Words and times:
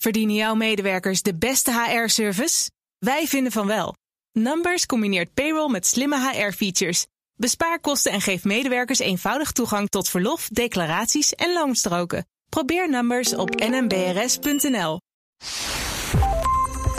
Verdienen 0.00 0.34
jouw 0.34 0.54
medewerkers 0.54 1.22
de 1.22 1.34
beste 1.34 1.72
HR-service? 1.72 2.70
Wij 2.98 3.26
vinden 3.26 3.52
van 3.52 3.66
wel. 3.66 3.94
Numbers 4.32 4.86
combineert 4.86 5.34
payroll 5.34 5.70
met 5.70 5.86
slimme 5.86 6.30
HR-features. 6.30 7.06
Bespaar 7.34 7.80
kosten 7.80 8.12
en 8.12 8.20
geef 8.20 8.44
medewerkers 8.44 8.98
eenvoudig 8.98 9.52
toegang 9.52 9.88
tot 9.88 10.08
verlof, 10.08 10.48
declaraties 10.48 11.34
en 11.34 11.52
loonstroken. 11.52 12.26
Probeer 12.48 12.90
Numbers 12.90 13.34
op 13.34 13.50
nmbrs.nl. 13.54 15.00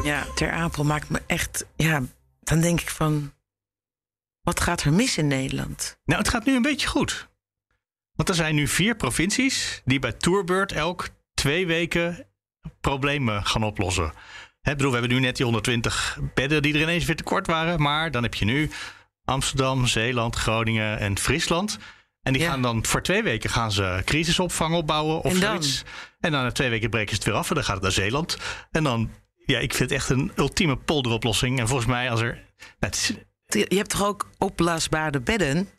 Ja, 0.03 0.25
Ter 0.35 0.51
Apel 0.51 0.83
maakt 0.83 1.09
me 1.09 1.21
echt... 1.27 1.65
Ja, 1.75 2.03
dan 2.39 2.61
denk 2.61 2.81
ik 2.81 2.89
van... 2.89 3.33
Wat 4.41 4.59
gaat 4.59 4.81
er 4.81 4.93
mis 4.93 5.17
in 5.17 5.27
Nederland? 5.27 5.97
Nou, 6.05 6.19
het 6.19 6.29
gaat 6.29 6.45
nu 6.45 6.55
een 6.55 6.61
beetje 6.61 6.87
goed. 6.87 7.29
Want 8.13 8.29
er 8.29 8.35
zijn 8.35 8.55
nu 8.55 8.67
vier 8.67 8.95
provincies 8.95 9.81
die 9.85 9.99
bij 9.99 10.11
Tourbird 10.11 10.71
elk 10.71 11.09
twee 11.33 11.67
weken 11.67 12.30
problemen 12.81 13.45
gaan 13.45 13.63
oplossen. 13.63 14.13
Hè, 14.61 14.75
bedoel, 14.75 14.91
we 14.91 14.97
hebben 14.97 15.15
nu 15.17 15.21
net 15.23 15.35
die 15.35 15.45
120 15.45 16.17
bedden 16.33 16.61
die 16.61 16.73
er 16.73 16.81
ineens 16.81 17.05
weer 17.05 17.15
tekort 17.15 17.47
waren. 17.47 17.81
Maar 17.81 18.11
dan 18.11 18.23
heb 18.23 18.33
je 18.33 18.45
nu 18.45 18.71
Amsterdam, 19.25 19.87
Zeeland, 19.87 20.35
Groningen 20.35 20.99
en 20.99 21.17
Friesland. 21.17 21.77
En 22.21 22.33
die 22.33 22.41
Ja. 22.41 22.49
gaan 22.49 22.61
dan 22.61 22.85
voor 22.85 23.01
twee 23.01 23.23
weken 23.23 23.49
gaan 23.49 23.71
ze 23.71 24.01
crisisopvang 24.05 24.75
opbouwen 24.75 25.21
of 25.21 25.31
En 25.33 25.39
zoiets. 25.39 25.83
En 26.19 26.31
dan 26.31 26.43
na 26.43 26.51
twee 26.51 26.69
weken 26.69 26.89
breken 26.89 27.09
ze 27.09 27.15
het 27.15 27.23
weer 27.25 27.33
af 27.35 27.49
en 27.49 27.55
dan 27.55 27.63
gaat 27.63 27.73
het 27.73 27.83
naar 27.83 27.91
Zeeland. 27.91 28.37
En 28.71 28.83
dan, 28.83 29.09
ja, 29.45 29.59
ik 29.59 29.73
vind 29.73 29.89
het 29.89 29.99
echt 29.99 30.09
een 30.09 30.31
ultieme 30.35 30.75
polderoplossing. 30.77 31.59
En 31.59 31.67
volgens 31.67 31.87
mij 31.89 32.09
als 32.11 32.21
er... 32.21 32.43
Nou, 32.79 32.93
is, 32.93 33.13
Je 33.45 33.75
hebt 33.77 33.89
toch 33.89 34.03
ook 34.05 34.29
opblaasbare 34.37 35.19
bedden? 35.19 35.69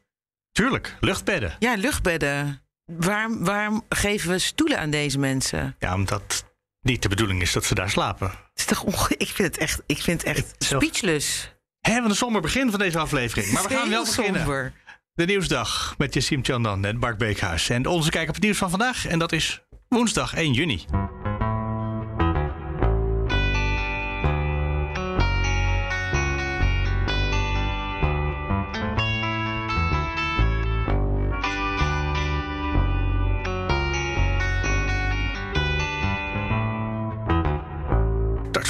tuurlijk, 0.53 0.97
luchtbedden. 1.01 1.57
Ja, 1.59 1.75
luchtbedden. 1.75 2.63
Waarom, 2.85 3.45
waarom 3.45 3.85
geven 3.89 4.31
we 4.31 4.39
stoelen 4.39 4.79
aan 4.79 4.91
deze 4.91 5.19
mensen? 5.19 5.77
Ja, 5.79 5.95
omdat 5.95 6.45
niet 6.83 7.03
de 7.03 7.09
bedoeling 7.09 7.41
is 7.43 7.53
dat 7.53 7.65
ze 7.65 7.75
daar 7.75 7.91
slapen. 7.91 8.29
Het 8.29 8.39
is 8.55 8.65
toch 8.65 8.83
onge- 8.83 9.15
ik 9.17 9.29
vind 9.29 9.49
het 9.49 9.59
echt, 9.59 9.83
ik 9.87 10.03
vind 10.03 10.21
het 10.21 10.37
echt 10.37 10.39
Ik- 10.59 10.67
speechless. 10.67 11.53
Hè, 11.81 12.01
wat 12.01 12.11
een 12.11 12.17
somber 12.17 12.41
begin 12.41 12.71
van 12.71 12.79
deze 12.79 12.99
aflevering. 12.99 13.53
Maar 13.53 13.63
we 13.63 13.69
gaan 13.75 13.91
wel 13.91 14.05
beginnen. 14.05 14.41
somber. 14.41 14.73
De 15.15 15.25
Nieuwsdag 15.25 15.95
met 15.99 16.15
Jessim 16.15 16.45
Chandan 16.45 16.85
en 16.85 16.97
Mark 16.99 17.19
Beekhuis. 17.19 17.69
En 17.69 17.87
onze 17.87 18.11
kijk 18.11 18.29
op 18.29 18.35
het 18.35 18.43
nieuws 18.45 18.59
van 18.59 18.71
vandaag. 18.71 19.07
En 19.07 19.19
dat 19.19 19.33
is 19.33 19.63
woensdag 19.89 20.35
1 20.35 20.53
juni. 20.53 20.85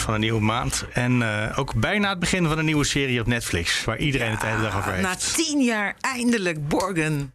Van 0.02 0.14
een 0.14 0.20
nieuwe 0.20 0.40
maand. 0.40 0.84
En 0.92 1.22
eh, 1.22 1.58
ook 1.58 1.74
bijna 1.74 2.08
het 2.08 2.18
begin 2.18 2.46
van 2.48 2.58
een 2.58 2.64
nieuwe 2.64 2.84
serie 2.84 3.20
op 3.20 3.26
Netflix. 3.26 3.84
Waar 3.84 3.98
iedereen 3.98 4.30
het 4.30 4.42
hele 4.42 4.62
dag 4.62 4.76
over 4.76 5.00
Na 5.00 5.08
heeft. 5.08 5.34
tien 5.34 5.60
jaar 5.62 5.94
eindelijk 6.00 6.68
Borgen. 6.68 7.34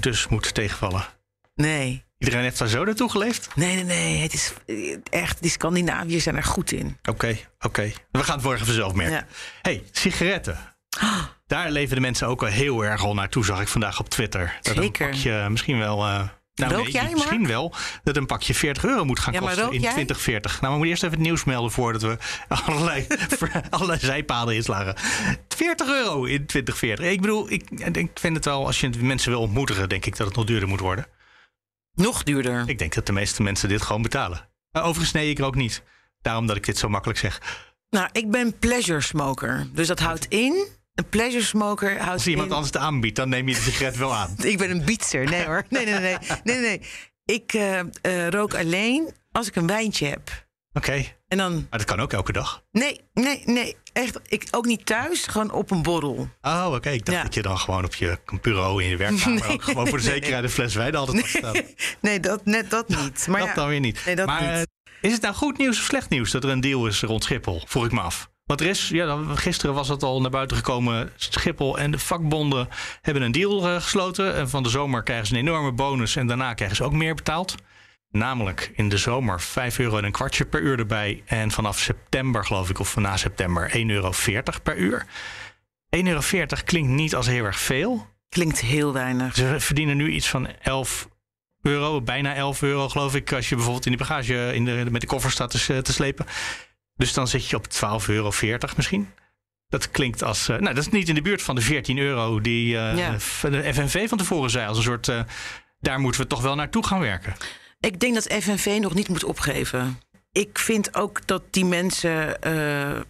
Dus 0.00 0.28
moet 0.28 0.54
tegenvallen. 0.54 1.04
Nee, 1.54 2.04
Iedereen 2.18 2.42
heeft 2.42 2.58
daar 2.58 2.68
zo 2.68 2.84
naartoe 2.84 3.10
geleefd? 3.10 3.48
nee, 3.54 3.74
nee, 3.74 3.84
nee. 3.84 4.18
Het 4.22 4.32
is 4.32 4.52
eh, 4.66 4.96
echt, 5.10 5.42
die 5.42 5.50
Scandinaviërs 5.50 6.22
zijn 6.22 6.36
er 6.36 6.42
goed 6.44 6.72
in. 6.72 6.98
Oké, 7.08 7.36
oké. 7.60 7.92
We 8.10 8.24
gaan 8.24 8.34
het 8.36 8.44
morgen 8.44 8.66
vanzelf 8.66 8.92
merken. 8.94 9.14
Ja. 9.14 9.26
hey, 9.62 9.82
sigaretten. 9.90 10.58
Daar 11.46 11.70
leven 11.70 11.94
de 11.94 12.00
mensen 12.00 12.26
ook 12.26 12.42
al 12.42 12.48
heel 12.48 12.84
erg 12.84 13.04
al 13.04 13.14
naartoe, 13.14 13.44
zag 13.44 13.60
ik 13.60 13.68
vandaag 13.68 13.98
op 14.00 14.08
Twitter. 14.08 14.58
Dat 14.62 14.74
Zeker. 14.76 15.04
een 15.06 15.10
pakje 15.12 15.46
misschien 15.50 15.78
wel... 15.78 16.06
eh, 16.06 16.28
nou, 16.54 16.72
Rook 16.72 16.82
nee, 16.82 16.92
jij, 16.92 17.10
misschien 17.12 17.46
wel 17.46 17.74
dat 18.04 18.16
een 18.16 18.26
pakje 18.26 18.54
40 18.54 18.84
euro 18.84 19.04
moet 19.04 19.18
gaan 19.18 19.32
Ja, 19.32 19.40
kosten 19.40 19.64
in 19.72 19.80
jij? 19.80 19.90
2040. 19.92 20.52
Nou, 20.52 20.62
we 20.62 20.70
moeten 20.70 20.88
eerst 20.88 21.02
even 21.02 21.16
het 21.16 21.26
nieuws 21.26 21.44
melden 21.44 21.70
voordat 21.70 22.02
we 22.02 22.16
allerlei, 22.66 23.06
allerlei 23.70 23.98
zijpaden 23.98 24.54
inslagen. 24.54 24.94
40 25.48 25.88
euro 25.88 26.24
in 26.24 26.46
2040. 26.46 27.06
Ik 27.06 27.20
bedoel, 27.20 27.50
ik, 27.50 27.70
ik 27.92 28.10
vind 28.14 28.36
het 28.36 28.44
wel, 28.44 28.66
als 28.66 28.80
je 28.80 28.90
mensen 28.98 29.30
wil 29.30 29.40
ontmoedigen, 29.40 29.88
denk 29.88 30.06
ik 30.06 30.16
dat 30.16 30.26
het 30.26 30.36
nog 30.36 30.44
duurder 30.44 30.68
moet 30.68 30.80
worden. 30.80 31.06
Nog 31.94 32.22
duurder. 32.22 32.64
Ik 32.66 32.78
denk 32.78 32.94
dat 32.94 33.06
de 33.06 33.12
meeste 33.12 33.42
mensen 33.42 33.68
dit 33.68 33.82
gewoon 33.82 34.02
betalen. 34.02 34.48
Overigens, 34.72 35.12
nee, 35.12 35.30
ik 35.30 35.38
rook 35.38 35.54
niet. 35.54 35.82
Daarom 36.22 36.46
dat 36.46 36.56
ik 36.56 36.64
dit 36.64 36.78
zo 36.78 36.88
makkelijk 36.88 37.18
zeg. 37.18 37.40
Nou, 37.90 38.08
ik 38.12 38.30
ben 38.30 38.58
pleasure 38.58 39.00
smoker. 39.00 39.66
Dus 39.72 39.86
dat 39.86 40.00
houdt 40.00 40.26
in. 40.28 40.66
Een 40.94 41.08
pleasure 41.08 41.42
smoker 41.44 41.96
houdt 41.96 42.12
Als 42.12 42.26
iemand 42.26 42.48
in. 42.48 42.54
anders 42.54 42.72
het 42.72 42.82
aanbiedt, 42.82 43.16
dan 43.16 43.28
neem 43.28 43.48
je 43.48 43.54
de 43.54 43.60
sigaret 43.60 43.96
wel 43.96 44.14
aan. 44.14 44.34
Ik 44.52 44.58
ben 44.58 44.70
een 44.70 44.84
bietser. 44.84 45.24
Nee 45.30 45.44
hoor. 45.44 45.64
Nee, 45.68 45.84
nee, 45.84 45.94
nee. 46.00 46.16
nee, 46.44 46.56
nee, 46.56 46.60
nee. 46.60 46.80
Ik 47.24 47.52
eh, 47.52 47.78
eh, 47.78 48.28
rook 48.28 48.54
alleen 48.54 49.10
als 49.32 49.46
ik 49.46 49.56
een 49.56 49.66
wijntje 49.66 50.06
heb. 50.06 50.46
Oké, 50.72 51.04
En 51.28 51.38
dan. 51.38 51.52
maar 51.70 51.78
dat 51.78 51.84
kan 51.84 52.00
ook 52.00 52.12
elke 52.12 52.32
dag. 52.32 52.62
Nee, 52.72 53.00
nee, 53.14 53.42
nee. 53.46 53.76
Echt. 53.92 54.18
Ik, 54.28 54.48
ook 54.50 54.64
niet 54.66 54.86
thuis. 54.86 55.26
Gewoon 55.26 55.50
op 55.52 55.70
een 55.70 55.82
borrel. 55.82 56.28
Oh, 56.42 56.70
oké. 56.74 56.90
Ik 56.90 57.04
dacht 57.04 57.16
Ja. 57.18 57.22
dat 57.24 57.34
je 57.34 57.42
dan 57.42 57.58
gewoon 57.58 57.84
op 57.84 57.94
je 57.94 58.18
bureau 58.40 58.82
in 58.82 58.88
je 58.88 58.96
werkkamer 58.96 59.40
Nee, 59.40 59.50
ook 59.52 59.62
gewoon 59.62 59.88
voor 59.88 59.98
de 59.98 60.04
nee, 60.08 60.12
zekerheid 60.14 60.44
een 60.44 60.50
fles 60.50 60.74
wijn 60.74 60.94
altijd 60.94 61.20
had 61.20 61.28
staan. 61.28 61.62
Nee, 62.00 62.20
dat, 62.20 62.44
net 62.44 62.70
dat 62.70 62.88
niet. 62.88 63.26
Maar 63.26 63.38
dat 63.40 63.48
ja, 63.48 63.54
dan 63.54 63.68
weer 63.68 63.80
niet. 63.80 64.02
Nee, 64.06 64.16
dat 64.16 64.26
maar 64.26 64.40
niet. 64.40 64.50
eh, 64.50 64.62
is 65.00 65.12
het 65.12 65.22
nou 65.22 65.34
goed 65.34 65.58
nieuws 65.58 65.78
of 65.78 65.84
slecht 65.84 66.08
nieuws 66.08 66.30
dat 66.30 66.44
er 66.44 66.50
een 66.50 66.60
deal 66.60 66.86
is 66.86 67.00
rond 67.02 67.24
Schiphol? 67.24 67.62
Vroeg 67.66 67.84
ik 67.84 67.92
me 67.92 68.00
af. 68.00 68.30
Er 68.60 68.66
is, 68.66 68.88
ja, 68.88 69.06
dan- 69.06 69.38
gisteren 69.38 69.74
was 69.74 69.88
het 69.88 70.02
al 70.02 70.20
naar 70.20 70.30
buiten 70.30 70.56
gekomen. 70.56 71.12
Schiphol 71.16 71.78
en 71.78 71.90
de 71.90 71.98
vakbonden 71.98 72.68
hebben 73.00 73.22
een 73.22 73.32
deal 73.32 73.68
eh, 73.68 73.74
gesloten. 73.80 74.34
En 74.34 74.48
van 74.48 74.62
de 74.62 74.68
zomer 74.68 75.02
krijgen 75.02 75.26
ze 75.26 75.32
een 75.32 75.40
enorme 75.40 75.72
bonus. 75.72 76.16
En 76.16 76.26
daarna 76.26 76.54
krijgen 76.54 76.76
ze 76.76 76.84
ook 76.84 76.92
meer 76.92 77.14
betaald. 77.14 77.54
Namelijk 78.10 78.72
in 78.74 78.88
de 78.88 78.96
zomer 78.96 79.40
5 79.40 79.78
euro 79.78 79.98
en 79.98 80.04
een 80.04 80.12
kwartje 80.12 80.44
per 80.44 80.60
uur 80.60 80.78
erbij. 80.78 81.22
En 81.26 81.50
vanaf 81.50 81.78
september, 81.78 82.44
geloof 82.44 82.70
ik, 82.70 82.78
of 82.78 82.90
van 82.90 83.02
na 83.02 83.16
september 83.16 83.70
1,40 83.70 83.86
euro 83.86 84.12
per 84.62 84.76
uur. 84.76 85.06
1,40 85.96 86.02
euro 86.02 86.20
klinkt 86.64 86.88
niet 86.90 87.14
als 87.14 87.26
heel 87.26 87.44
erg 87.44 87.58
veel. 87.58 88.06
Klinkt 88.28 88.60
heel 88.60 88.92
weinig. 88.92 89.34
Ze 89.34 89.54
verdienen 89.58 89.96
nu 89.96 90.10
iets 90.10 90.28
van 90.28 90.48
11 90.62 91.08
euro, 91.62 92.00
bijna 92.00 92.34
11 92.34 92.62
euro 92.62 92.88
geloof 92.88 93.14
ik, 93.14 93.32
als 93.32 93.48
je 93.48 93.54
bijvoorbeeld 93.54 93.86
in 93.86 93.92
de 93.92 93.98
bagage 93.98 94.54
in 94.54 94.64
de, 94.64 94.86
met 94.90 95.00
de 95.00 95.06
koffer 95.06 95.30
staat 95.30 95.50
te, 95.50 95.82
te 95.82 95.92
slepen. 95.92 96.26
Dus 96.94 97.12
dan 97.12 97.28
zit 97.28 97.48
je 97.48 97.56
op 97.56 97.66
12,40 98.04 98.08
euro 98.08 98.30
misschien. 98.76 99.08
Dat 99.68 99.90
klinkt 99.90 100.22
als. 100.22 100.48
eh, 100.48 100.58
nou, 100.58 100.74
dat 100.74 100.84
is 100.86 100.90
niet 100.92 101.08
in 101.08 101.14
de 101.14 101.22
buurt 101.22 101.42
van 101.42 101.54
de 101.54 101.60
14 101.60 101.98
euro 101.98 102.40
die 102.40 102.76
eh, 102.78 102.96
Ja. 102.96 103.10
de 103.50 103.74
FNV 103.74 104.08
van 104.08 104.18
tevoren 104.18 104.50
zei. 104.50 104.66
Als 104.68 104.76
een 104.76 104.82
soort. 104.82 105.08
eh, 105.08 105.20
daar 105.80 106.00
moeten 106.00 106.20
we 106.20 106.26
toch 106.26 106.42
wel 106.42 106.54
naartoe 106.54 106.86
gaan 106.86 107.00
werken. 107.00 107.34
Ik 107.80 108.00
denk 108.00 108.14
dat 108.14 108.32
FNV 108.32 108.78
nog 108.80 108.94
niet 108.94 109.08
moet 109.08 109.24
opgeven. 109.24 110.00
Ik 110.32 110.58
vind 110.58 110.94
ook 110.96 111.26
dat 111.26 111.42
die 111.50 111.64
mensen 111.64 112.40
eh 112.42 113.00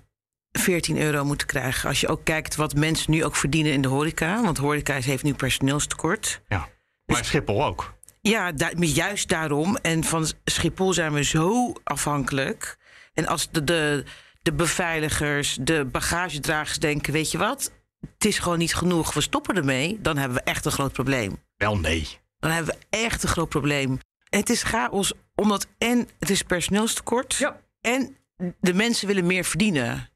14 0.53 0.99
euro 0.99 1.25
moeten 1.25 1.47
krijgen. 1.47 1.89
Als 1.89 2.01
je 2.01 2.09
ook 2.09 2.25
kijkt 2.25 2.57
wat 2.57 2.75
mensen 2.75 3.11
nu 3.11 3.25
ook 3.25 3.37
verdienen 3.37 3.73
in 3.73 3.83
de 3.83 3.89
horeca. 3.89 4.43
Want 4.43 4.59
horeca 4.59 4.95
heeft 5.01 5.23
nu 5.23 5.35
personeelstekort. 5.35 6.41
Ja. 6.49 6.69
Maar 7.07 7.25
Schiphol 7.25 7.65
ook. 7.65 7.95
Ja, 8.21 8.53
daar, 8.53 8.77
juist 8.79 9.29
daarom. 9.29 9.77
En 9.77 10.05
van 10.05 10.27
Schiphol 10.45 10.93
zijn 10.93 11.13
we 11.13 11.23
zo 11.25 11.73
afhankelijk. 11.85 12.77
En 13.13 13.27
als 13.27 13.51
de, 13.51 13.65
de, 13.65 14.05
de 14.43 14.53
beveiligers, 14.53 15.59
de 15.61 15.85
bagagedragers 15.85 16.79
denken... 16.79 17.13
weet 17.13 17.31
je 17.31 17.39
wat, 17.39 17.73
het 18.01 18.25
is 18.25 18.39
gewoon 18.39 18.59
niet 18.59 18.75
genoeg, 18.75 19.15
we 19.15 19.21
stoppen 19.21 19.57
ermee... 19.57 19.99
dan 20.01 20.17
hebben 20.17 20.37
we 20.39 20.45
echt 20.45 20.65
een 20.65 20.73
groot 20.73 20.93
probleem. 20.93 21.43
Wel 21.57 21.79
nee. 21.79 22.09
Dan 22.39 22.51
hebben 22.51 22.75
we 22.75 22.97
echt 22.99 23.23
een 23.23 23.29
groot 23.29 23.49
probleem. 23.49 23.99
Het 24.29 24.51
is 24.51 24.63
chaos, 24.63 25.13
omdat 25.35 25.67
en 25.79 26.09
het 26.19 26.31
is 26.31 26.43
personeelstekort... 26.43 27.35
Ja. 27.35 27.61
en 27.81 28.17
de 28.61 28.75
mensen 28.75 29.07
willen 29.07 29.27
meer 29.27 29.45
verdienen. 29.45 30.11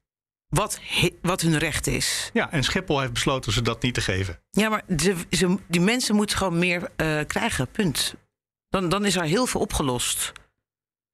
Wat, 0.47 0.79
he- 0.81 1.17
wat 1.21 1.41
hun 1.41 1.57
recht 1.57 1.87
is. 1.87 2.29
Ja, 2.33 2.51
en 2.51 2.63
Schiphol 2.63 2.99
heeft 2.99 3.13
besloten 3.13 3.51
ze 3.51 3.61
dat 3.61 3.81
niet 3.81 3.93
te 3.93 4.01
geven. 4.01 4.39
Ja, 4.51 4.69
maar 4.69 4.83
ze, 4.97 5.15
ze, 5.29 5.57
die 5.67 5.81
mensen 5.81 6.15
moeten 6.15 6.37
gewoon 6.37 6.59
meer 6.59 6.89
eh, 6.95 7.19
krijgen, 7.27 7.67
punt. 7.71 8.15
Dan, 8.69 8.89
dan 8.89 9.05
is 9.05 9.15
er 9.15 9.23
heel 9.23 9.45
veel 9.45 9.61
opgelost. 9.61 10.31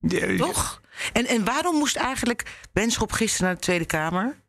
Ja, 0.07 0.37
Toch? 0.37 0.81
En, 1.13 1.25
en 1.25 1.45
waarom 1.45 1.75
moest 1.75 1.95
eigenlijk 1.95 2.43
Benschop 2.73 3.11
gisteren 3.11 3.45
naar 3.45 3.55
de 3.55 3.61
Tweede 3.61 3.85
Kamer? 3.85 4.41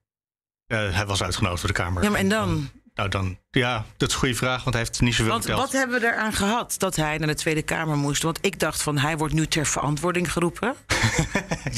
hij 0.67 1.07
was 1.07 1.23
uitgenodigd 1.23 1.61
door 1.61 1.71
de 1.73 1.77
Kamer. 1.83 2.03
Ja, 2.03 2.11
maar 2.11 2.21
en 2.21 2.29
dan? 2.29 2.71
Nou, 2.95 3.09
dan. 3.09 3.39
Ja, 3.51 3.85
dat 3.97 4.09
is 4.09 4.15
een 4.15 4.21
goede 4.21 4.35
vraag, 4.35 4.63
want 4.63 4.75
hij 4.77 4.85
heeft 4.85 5.01
niet 5.01 5.15
zoveel 5.15 5.33
Want 5.33 5.45
verteld. 5.45 5.65
wat 5.65 5.73
hebben 5.81 6.01
we 6.01 6.07
eraan 6.07 6.33
gehad 6.33 6.75
dat 6.79 6.97
hij 6.97 7.19
naar 7.19 7.27
de 7.27 7.35
Tweede 7.35 7.63
Kamer 7.63 7.97
moest? 7.97 8.23
Want 8.23 8.39
ik 8.41 8.59
dacht 8.59 8.83
van 8.83 8.99
hij 8.99 9.17
wordt 9.17 9.35
nu 9.35 9.47
ter 9.47 9.67
verantwoording 9.67 10.33
geroepen. 10.33 10.75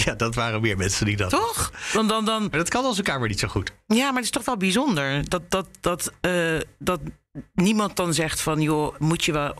Ja, 0.04 0.14
dat 0.14 0.34
waren 0.34 0.60
meer 0.60 0.76
mensen 0.76 1.06
die 1.06 1.16
dat. 1.16 1.30
Toch? 1.30 1.72
Dan, 1.92 2.08
dan, 2.08 2.24
dan, 2.24 2.40
Maar 2.40 2.50
dat 2.58 2.68
kan 2.68 2.84
als 2.84 2.98
een 2.98 3.04
Kamer 3.04 3.28
niet 3.28 3.38
zo 3.38 3.48
goed. 3.48 3.72
ja, 3.86 4.04
maar 4.06 4.14
het 4.14 4.24
is 4.24 4.30
toch 4.30 4.44
wel 4.44 4.56
bijzonder 4.56 5.28
dat, 5.28 5.50
dat, 5.50 5.68
dat, 5.80 6.12
eh, 6.20 6.58
dat 6.78 7.00
niemand 7.52 7.96
dan 7.96 8.14
zegt 8.14 8.40
van 8.40 8.60
joh, 8.60 8.98
moet 8.98 9.24
je 9.24 9.32
wel 9.32 9.54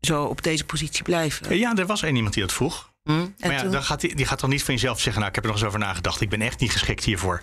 zo 0.00 0.24
op 0.24 0.42
deze 0.42 0.64
positie 0.64 1.02
blijven? 1.02 1.58
Ja, 1.58 1.76
er 1.76 1.86
was 1.86 2.02
één 2.02 2.16
iemand 2.16 2.34
die 2.34 2.42
dat 2.42 2.52
vroeg. 2.52 2.89
Hm? 3.10 3.20
En 3.20 3.32
Maar 3.40 3.52
ja, 3.52 3.62
toen- 3.62 3.70
dan 3.70 3.82
gaat 3.84 4.00
die, 4.00 4.14
die 4.14 4.26
gaat 4.26 4.40
dan 4.40 4.50
niet 4.50 4.62
van 4.64 4.74
jezelf 4.74 5.00
zeggen... 5.00 5.14
nou, 5.22 5.28
ik 5.28 5.34
heb 5.34 5.44
er 5.44 5.50
nog 5.50 5.58
eens 5.58 5.68
over 5.68 5.80
nagedacht. 5.80 6.20
Ik 6.20 6.28
ben 6.28 6.40
echt 6.42 6.60
niet 6.60 6.72
geschikt 6.72 7.04
hiervoor. 7.04 7.40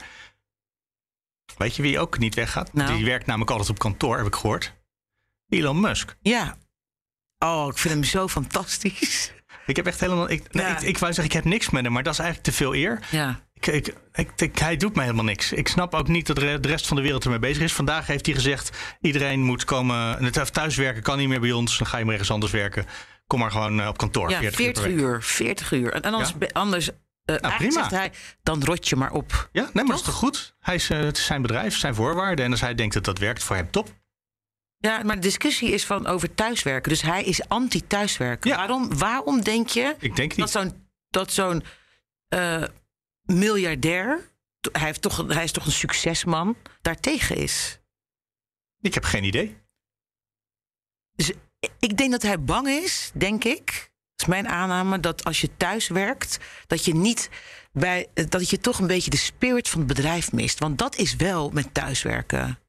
Weet 1.57 1.75
je 1.75 1.81
wie 1.81 1.99
ook 1.99 2.17
niet 2.17 2.35
weggaat? 2.35 2.73
Nou. 2.73 2.95
Die 2.95 3.05
werkt 3.05 3.25
namelijk 3.25 3.51
altijd 3.51 3.69
op 3.69 3.79
kantoor, 3.79 4.17
heb 4.17 4.25
ik 4.27 4.35
gehoord. 4.35 4.73
Elon 5.49 5.79
Musk. 5.79 6.15
Ja. 6.21 6.57
Oh, 7.37 7.67
ik 7.71 7.77
vind 7.77 7.93
hem 7.93 8.03
zo 8.03 8.27
fantastisch. 8.27 9.31
Ik 9.65 9.75
heb 9.75 9.85
echt 9.85 9.99
helemaal. 9.99 10.29
Ik, 10.29 10.53
nee, 10.53 10.65
Ja. 10.65 10.77
ik, 10.77 10.81
ik 10.81 10.97
wou 10.97 11.13
zeggen, 11.13 11.33
ik 11.35 11.43
heb 11.43 11.53
niks 11.53 11.69
met 11.69 11.83
hem, 11.83 11.91
maar 11.93 12.03
dat 12.03 12.13
is 12.13 12.19
eigenlijk 12.19 12.49
te 12.49 12.55
veel 12.57 12.75
eer. 12.75 12.99
Ja. 13.11 13.39
Ik, 13.53 13.93
ik, 14.35 14.57
hij 14.59 14.77
doet 14.77 14.95
mij 14.95 15.03
helemaal 15.03 15.25
niks. 15.25 15.51
Ik 15.51 15.67
snap 15.67 15.93
ook 15.93 16.07
niet 16.07 16.27
dat 16.27 16.35
de 16.35 16.57
rest 16.61 16.87
van 16.87 16.97
de 16.97 17.03
wereld 17.03 17.23
ermee 17.23 17.39
bezig 17.39 17.63
is. 17.63 17.73
Vandaag 17.73 18.07
heeft 18.07 18.25
hij 18.25 18.35
gezegd: 18.35 18.77
iedereen 19.01 19.43
moet 19.43 19.63
komen. 19.65 20.23
Het 20.23 20.53
thuiswerken 20.53 21.01
kan 21.03 21.17
niet 21.17 21.27
meer 21.27 21.39
bij 21.39 21.51
ons. 21.51 21.77
Dan 21.77 21.87
ga 21.87 21.97
je 21.97 22.03
maar 22.03 22.13
ergens 22.13 22.31
anders 22.31 22.51
werken. 22.51 22.85
Kom 23.27 23.39
maar 23.39 23.51
gewoon 23.51 23.79
eh, 23.81 23.87
op 23.87 23.97
kantoor. 23.97 24.29
Ja, 24.29 24.39
40, 24.39 24.55
40 24.55 24.85
uur. 24.85 24.89
per 24.89 24.95
week. 24.95 25.05
uur. 25.05 25.23
40 25.23 25.71
uur. 25.71 25.93
En 25.93 26.01
anders, 26.01 26.33
Ja. 26.39 26.47
anders 26.53 26.89
eigenlijk 27.25 27.57
prima. 27.57 27.73
zegt 27.89 27.91
hij, 27.91 28.11
dan 28.43 28.63
rot 28.63 28.87
je 28.89 28.95
maar 28.95 29.11
op. 29.11 29.49
Ja, 29.51 29.61
nee, 29.63 29.71
maar 29.73 29.85
dat 29.85 29.95
is 29.95 30.01
Toch? 30.01 30.13
goed? 30.15 30.55
Hij 30.59 30.75
is, 30.75 30.89
eh, 30.89 30.99
het 30.99 31.17
is 31.17 31.25
zijn 31.25 31.41
bedrijf, 31.41 31.77
zijn 31.77 31.95
voorwaarden. 31.95 32.45
En 32.45 32.51
als 32.51 32.61
hij 32.61 32.75
denkt 32.75 32.93
dat 32.93 33.03
dat 33.03 33.17
werkt 33.17 33.43
voor 33.43 33.55
hem, 33.55 33.71
top. 33.71 33.89
Ja, 34.77 35.03
maar 35.03 35.15
de 35.15 35.21
discussie 35.21 35.71
is 35.71 35.85
van 35.85 36.07
over 36.07 36.33
thuiswerken. 36.35 36.89
Dus 36.91 37.01
hij 37.01 37.23
is 37.23 37.47
anti-thuiswerken. 37.49 38.49
Ja. 38.49 38.55
Waarom, 38.57 38.97
waarom 38.97 39.41
denk 39.43 39.67
je 39.67 39.95
Ik 39.99 40.15
denk 40.15 40.29
dat 40.29 40.37
niet. 40.37 40.49
zo'n 40.49 40.87
dat 41.09 41.31
zo'n 41.31 41.63
miljardair, 43.23 44.29
hij, 44.71 44.85
heeft 44.85 45.01
toch, 45.01 45.27
hij 45.27 45.43
is 45.43 45.51
toch 45.51 45.65
een 45.65 45.71
succesman, 45.71 46.55
daartegen 46.81 47.35
is? 47.35 47.79
Ik 48.81 48.93
heb 48.93 49.03
geen 49.03 49.23
idee. 49.23 49.57
Dus 51.15 51.31
ik 51.79 51.97
denk 51.97 52.11
dat 52.11 52.21
hij 52.21 52.41
bang 52.41 52.67
is, 52.67 53.11
denk 53.13 53.43
ik. 53.43 53.65
Dat 54.15 54.27
is 54.27 54.33
mijn 54.33 54.47
aanname, 54.47 54.99
dat 54.99 55.23
als 55.23 55.41
je 55.41 55.49
thuis 55.57 55.87
werkt, 55.87 56.39
dat 56.67 56.85
je 56.85 56.95
niet 56.95 57.29
bij 57.71 58.07
dat 58.29 58.49
je 58.49 58.59
toch 58.59 58.79
een 58.79 58.87
beetje 58.87 59.09
de 59.09 59.17
spirit 59.17 59.69
van 59.69 59.79
het 59.79 59.87
bedrijf 59.87 60.31
mist. 60.31 60.59
Want 60.59 60.77
dat 60.77 60.95
is 60.95 61.15
wel 61.15 61.49
met 61.49 61.73
thuiswerken. 61.73 62.59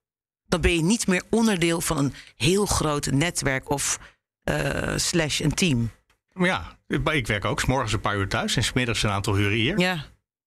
Dan 0.45 0.61
ben 0.61 0.75
je 0.75 0.83
niet 0.83 1.06
meer 1.06 1.23
onderdeel 1.31 1.81
van 1.81 1.99
een 1.99 2.15
heel 2.37 2.67
groot 2.67 3.11
netwerk 3.11 3.71
of 3.71 3.99
eh, 4.43 4.93
slash 4.97 5.41
een 5.41 5.55
team. 5.55 5.91
Ja, 6.35 6.79
ik 6.87 7.27
werk 7.27 7.45
ook 7.45 7.61
's 7.61 7.65
morgens 7.65 7.93
een 7.93 8.00
paar 8.00 8.17
uur 8.17 8.29
thuis 8.29 8.56
en 8.56 8.65
's 8.65 8.73
middags 8.73 9.03
een 9.03 9.11
aantal 9.11 9.39
uren 9.39 9.56
hier. 9.56 9.79
Ja, 9.79 10.05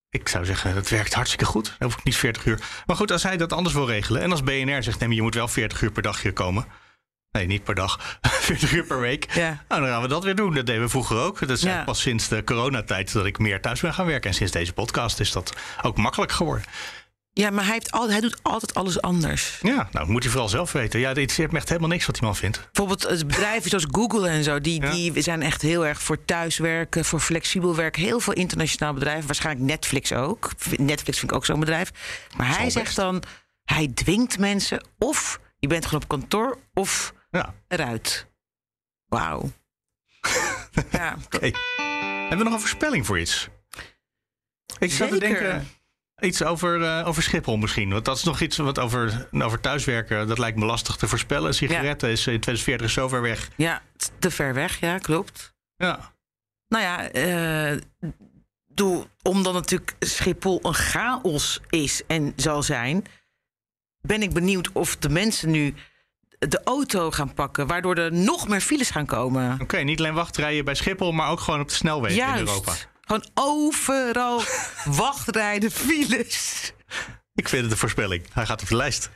Ik 0.10 0.28
zou 0.28 0.46
zeggen, 0.46 0.76
dat 0.76 0.90
werkt 0.90 1.14
hartstikke 1.14 1.46
goed. 1.46 1.66
Dan 1.66 1.90
hoef 1.90 1.98
ik 1.98 2.04
niet 2.04 2.16
40 2.16 2.46
uur. 2.46 2.60
Maar 2.86 2.96
goed, 2.96 3.12
als 3.12 3.24
hij 3.24 3.38
dat 3.38 3.54
anders 3.54 3.76
wil 3.76 3.88
regelen. 3.88 4.22
En 4.22 4.32
als 4.32 4.44
BNR 4.44 4.84
zegt, 4.84 5.00
nee, 5.00 5.10
je 5.16 5.22
moet 5.22 5.36
wel 5.36 5.48
40 5.48 5.82
uur 5.82 5.92
per 5.92 6.02
dag 6.02 6.22
hier 6.22 6.34
komen. 6.34 6.66
Nee, 7.32 7.48
niet 7.48 7.64
per 7.64 7.76
dag. 7.76 8.20
40 8.22 8.72
uur 8.74 8.84
per 8.84 9.00
week. 9.00 9.34
ja. 9.34 9.64
Nou, 9.68 9.82
dan 9.82 9.90
gaan 9.90 10.02
we 10.02 10.08
dat 10.08 10.24
weer 10.24 10.36
doen. 10.36 10.54
Dat 10.54 10.66
deden 10.66 10.82
we 10.82 10.90
vroeger 10.90 11.18
ook. 11.18 11.40
Dat 11.40 11.50
is 11.50 11.62
Ja. 11.62 11.84
pas 11.84 12.02
sinds 12.02 12.28
de 12.28 12.44
coronatijd 12.44 13.14
dat 13.14 13.26
ik 13.26 13.40
meer 13.40 13.62
thuis 13.62 13.80
ben 13.82 13.94
gaan 13.94 14.06
werken. 14.06 14.30
En 14.30 14.36
sinds 14.36 14.52
deze 14.52 14.74
podcast 14.74 15.20
is 15.20 15.32
dat 15.32 15.54
ook 15.82 15.98
makkelijk 15.98 16.32
geworden. 16.32 16.66
ja 17.34 17.50
maar 17.50 17.64
hij, 17.64 17.74
heeft 17.74 17.92
al, 17.92 18.10
hij 18.10 18.20
doet 18.22 18.40
altijd 18.42 18.74
alles 18.74 19.02
anders. 19.02 19.60
Ja, 19.62 19.90
nou, 19.92 20.10
moet 20.10 20.22
hij 20.24 20.32
vooral 20.32 20.50
zelf 20.50 20.72
weten. 20.72 21.00
Ja, 21.00 21.08
dit 21.08 21.18
interesseert 21.18 21.52
me 21.52 21.58
echt 21.58 21.68
helemaal 21.70 21.90
niks 21.90 22.06
wat 22.06 22.16
die 22.16 22.24
man 22.24 22.36
vindt. 22.36 22.68
Bijvoorbeeld 22.72 23.06
eh, 23.06 23.18
bedrijven 23.28 23.70
zoals 23.70 23.86
Google 23.92 24.28
en 24.30 24.44
zo, 24.44 24.60
die, 24.62 24.82
Ja. 24.82 24.92
die 24.92 25.22
zijn 25.22 25.42
echt 25.42 25.62
heel 25.62 25.86
erg 25.86 26.02
voor 26.02 26.26
thuiswerken, 26.26 27.06
voor 27.06 27.20
flexibel 27.20 27.76
werken. 27.76 28.02
Heel 28.04 28.20
veel 28.20 28.34
internationaal 28.34 28.94
bedrijven, 28.94 29.26
waarschijnlijk 29.26 29.66
Netflix 29.66 30.12
ook. 30.14 30.50
Netflix 30.78 31.20
vind 31.20 31.32
ik 31.32 31.38
ook 31.38 31.46
zo'n 31.46 31.60
bedrijf. 31.60 31.92
Maar 32.38 32.58
hij 32.58 32.70
zegt 32.70 32.96
dan, 32.96 33.24
hij 33.64 33.88
dwingt 33.94 34.40
mensen 34.40 34.88
of 34.98 35.40
je 35.60 35.68
bent 35.68 35.86
gewoon 35.86 36.02
op 36.04 36.10
kantoor 36.10 36.58
of 36.74 37.14
Ja, 37.32 37.54
eruit. 37.68 38.28
Wauw. 39.06 39.52
ja, 40.92 41.18
oké. 41.26 41.52
Hebben 42.20 42.38
we 42.38 42.44
nog 42.44 42.54
een 42.54 42.60
voorspelling 42.60 43.06
voor 43.06 43.20
iets? 43.20 43.50
Ik 44.80 44.92
zat 44.92 45.10
te 45.10 45.20
denken... 45.20 45.68
Iets 46.20 46.44
over, 46.44 46.84
eh, 46.84 47.08
over 47.08 47.24
Schiphol 47.24 47.58
misschien. 47.58 47.90
Want 47.90 48.06
dat 48.06 48.18
is 48.18 48.24
nog 48.24 48.42
iets 48.42 48.58
wat 48.58 48.80
over, 48.80 49.28
over 49.32 49.60
thuiswerken. 49.60 50.28
Dat 50.28 50.38
lijkt 50.38 50.58
me 50.58 50.66
lastig 50.66 50.96
te 50.96 51.08
voorspellen. 51.08 51.54
Sigaretten 51.54 52.10
is 52.10 52.28
in 52.28 52.40
2040 52.40 52.90
zo 52.90 53.08
ver 53.08 53.22
weg. 53.22 53.50
ja, 53.56 53.82
te 54.20 54.32
ver 54.32 54.54
weg, 54.54 54.80
ja, 54.80 54.98
klopt. 54.98 55.54
Ja. 55.76 56.14
Nou 56.68 56.84
ja, 56.84 57.10
eh, 57.10 57.78
doe, 58.68 59.08
omdat 59.22 59.54
natuurlijk 59.54 59.96
Schiphol 60.00 60.60
een 60.62 60.74
chaos 60.74 61.62
is 61.70 62.06
en 62.08 62.34
zal 62.36 62.64
zijn, 62.64 63.06
ben 64.02 64.22
ik 64.22 64.34
benieuwd 64.34 64.72
of 64.72 64.98
de 64.98 65.10
mensen 65.10 65.52
nu 65.52 65.74
de 66.50 66.62
auto 66.64 67.12
gaan 67.12 67.34
pakken, 67.34 67.68
waardoor 67.68 67.96
er 67.96 68.14
nog 68.14 68.48
meer 68.48 68.62
files 68.62 68.90
gaan 68.90 69.06
komen. 69.06 69.58
Oké, 69.62 69.78
niet 69.78 70.00
alleen 70.00 70.14
wachtrijen 70.14 70.66
bij 70.66 70.76
Schiphol, 70.76 71.12
maar 71.12 71.30
ook 71.30 71.40
gewoon 71.40 71.60
op 71.60 71.68
de 71.68 71.74
snelweg 71.74 72.12
in 72.12 72.38
Europa. 72.38 72.74
Gewoon 73.02 73.26
overal 73.34 74.42
wachtrijden, 75.04 75.72
files. 75.72 76.74
Ik 77.34 77.50
vind 77.50 77.64
het 77.64 77.72
een 77.72 77.78
voorspelling. 77.78 78.24
Hij 78.34 78.46
gaat 78.46 78.62
op 78.62 78.68
de 78.68 78.76
lijst. 78.76 79.10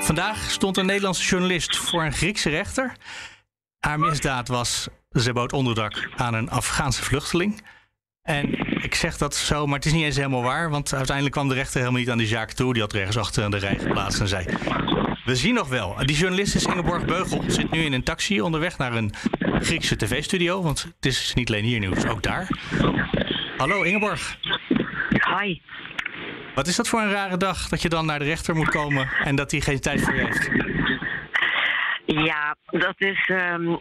Vandaag 0.00 0.50
stond 0.50 0.76
een 0.76 0.86
Nederlandse 0.86 1.28
journalist 1.28 1.76
voor 1.76 2.02
een 2.02 2.12
Griekse 2.12 2.50
rechter. 2.50 2.96
Haar 3.78 3.98
misdaad 3.98 4.48
was, 4.48 4.88
ze 5.10 5.32
bood 5.32 5.52
onderdak 5.52 6.08
aan 6.16 6.34
een 6.34 6.50
Afghaanse 6.50 7.02
vluchteling. 7.02 7.62
En 8.22 8.52
ik 8.82 8.94
zeg 8.94 9.16
dat 9.16 9.34
zo, 9.34 9.66
maar 9.66 9.76
het 9.76 9.86
is 9.86 9.92
niet 9.92 10.04
eens 10.04 10.16
helemaal 10.16 10.42
waar. 10.42 10.70
Want 10.70 10.94
uiteindelijk 10.94 11.34
kwam 11.34 11.48
de 11.48 11.54
rechter 11.54 11.78
helemaal 11.78 12.00
niet 12.00 12.10
aan 12.10 12.18
die 12.18 12.26
zaak 12.26 12.52
toe. 12.52 12.72
Die 12.72 12.82
had 12.82 12.94
ergens 12.94 13.16
achter 13.16 13.44
aan 13.44 13.50
de 13.50 13.58
rij 13.58 13.78
geplaatst 13.78 14.20
en 14.20 14.28
zei... 14.28 14.46
We 15.24 15.36
zien 15.36 15.54
nog 15.54 15.68
wel. 15.68 15.96
Die 16.04 16.16
journalist 16.16 16.54
is 16.54 16.64
Ingeborg 16.64 17.04
Beugel. 17.04 17.44
Zit 17.46 17.70
nu 17.70 17.84
in 17.84 17.92
een 17.92 18.02
taxi 18.02 18.40
onderweg 18.40 18.78
naar 18.78 18.92
een 18.92 19.14
Griekse 19.38 19.96
tv-studio. 19.96 20.62
Want 20.62 20.82
het 20.82 21.06
is 21.06 21.32
niet 21.34 21.48
alleen 21.48 21.64
hier 21.64 21.78
nieuws, 21.78 22.06
ook 22.06 22.22
daar. 22.22 22.48
Hallo 23.56 23.82
Ingeborg. 23.82 24.38
Hi. 25.38 25.60
Wat 26.54 26.66
is 26.66 26.76
dat 26.76 26.88
voor 26.88 27.00
een 27.00 27.10
rare 27.10 27.36
dag 27.36 27.68
dat 27.68 27.82
je 27.82 27.88
dan 27.88 28.06
naar 28.06 28.18
de 28.18 28.24
rechter 28.24 28.56
moet 28.56 28.68
komen 28.68 29.08
en 29.24 29.36
dat 29.36 29.50
hij 29.50 29.60
geen 29.60 29.80
tijd 29.80 30.00
voor 30.00 30.14
je 30.14 30.20
heeft? 30.20 30.71
Ja, 32.14 32.56
dat 32.66 32.94
is, 32.98 33.26
ehm, 33.26 33.76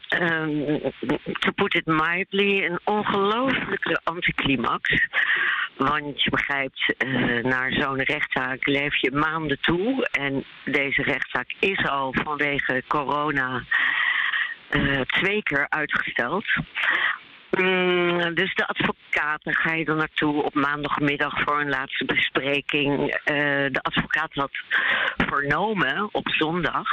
to 1.39 1.51
put 1.56 1.74
it 1.74 1.86
mildly, 1.86 2.66
een 2.66 2.80
ongelooflijke 2.83 4.01
anticlimax. 4.04 5.07
Want 5.78 6.24
je 6.24 6.30
begrijpt, 6.30 6.94
eh, 6.98 7.44
naar 7.44 7.72
zo'n 7.72 8.01
rechtszaak 8.01 8.66
leef 8.66 8.95
je 8.95 9.12
maanden 9.12 9.60
toe. 9.60 10.07
En 10.12 10.44
deze 10.66 11.04
rechtszaak 11.04 11.54
is 11.60 11.86
al 11.88 12.13
vanwege 12.24 12.83
corona 12.88 13.63
eh, 14.69 15.01
twee 15.01 15.44
keer 15.44 15.66
uitgesteld. 15.69 16.45
Mm, 17.51 18.33
dus 18.33 18.53
de 18.53 18.68
advocaten 18.68 19.56
ga 19.56 19.74
je 19.74 19.86
er 19.86 19.95
naartoe 19.95 20.44
op 20.44 20.53
maandagmiddag 20.53 21.42
voor 21.42 21.59
een 21.59 21.69
laatste 21.69 22.06
bespreking. 22.06 23.12
Eh, 23.12 23.36
de 23.71 23.80
advocaat 23.81 24.33
had 24.33 24.51
vernomen 25.18 26.09
op 26.12 26.30
zondag 26.30 26.88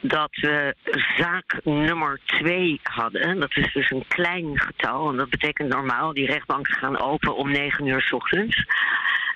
dat 0.00 0.36
we 0.40 0.74
zaak 1.16 1.60
nummer 1.64 2.20
twee 2.24 2.80
hadden. 2.82 3.40
Dat 3.40 3.56
is 3.56 3.72
dus 3.72 3.90
een 3.90 4.04
klein 4.08 4.60
getal. 4.60 5.10
En 5.10 5.16
dat 5.16 5.30
betekent 5.30 5.68
normaal, 5.68 6.12
die 6.12 6.26
rechtbanken 6.26 6.74
gaan 6.74 7.00
open 7.00 7.36
om 7.36 7.50
negen 7.50 7.86
uur 7.86 8.00
s 8.00 8.12
ochtends. 8.12 8.64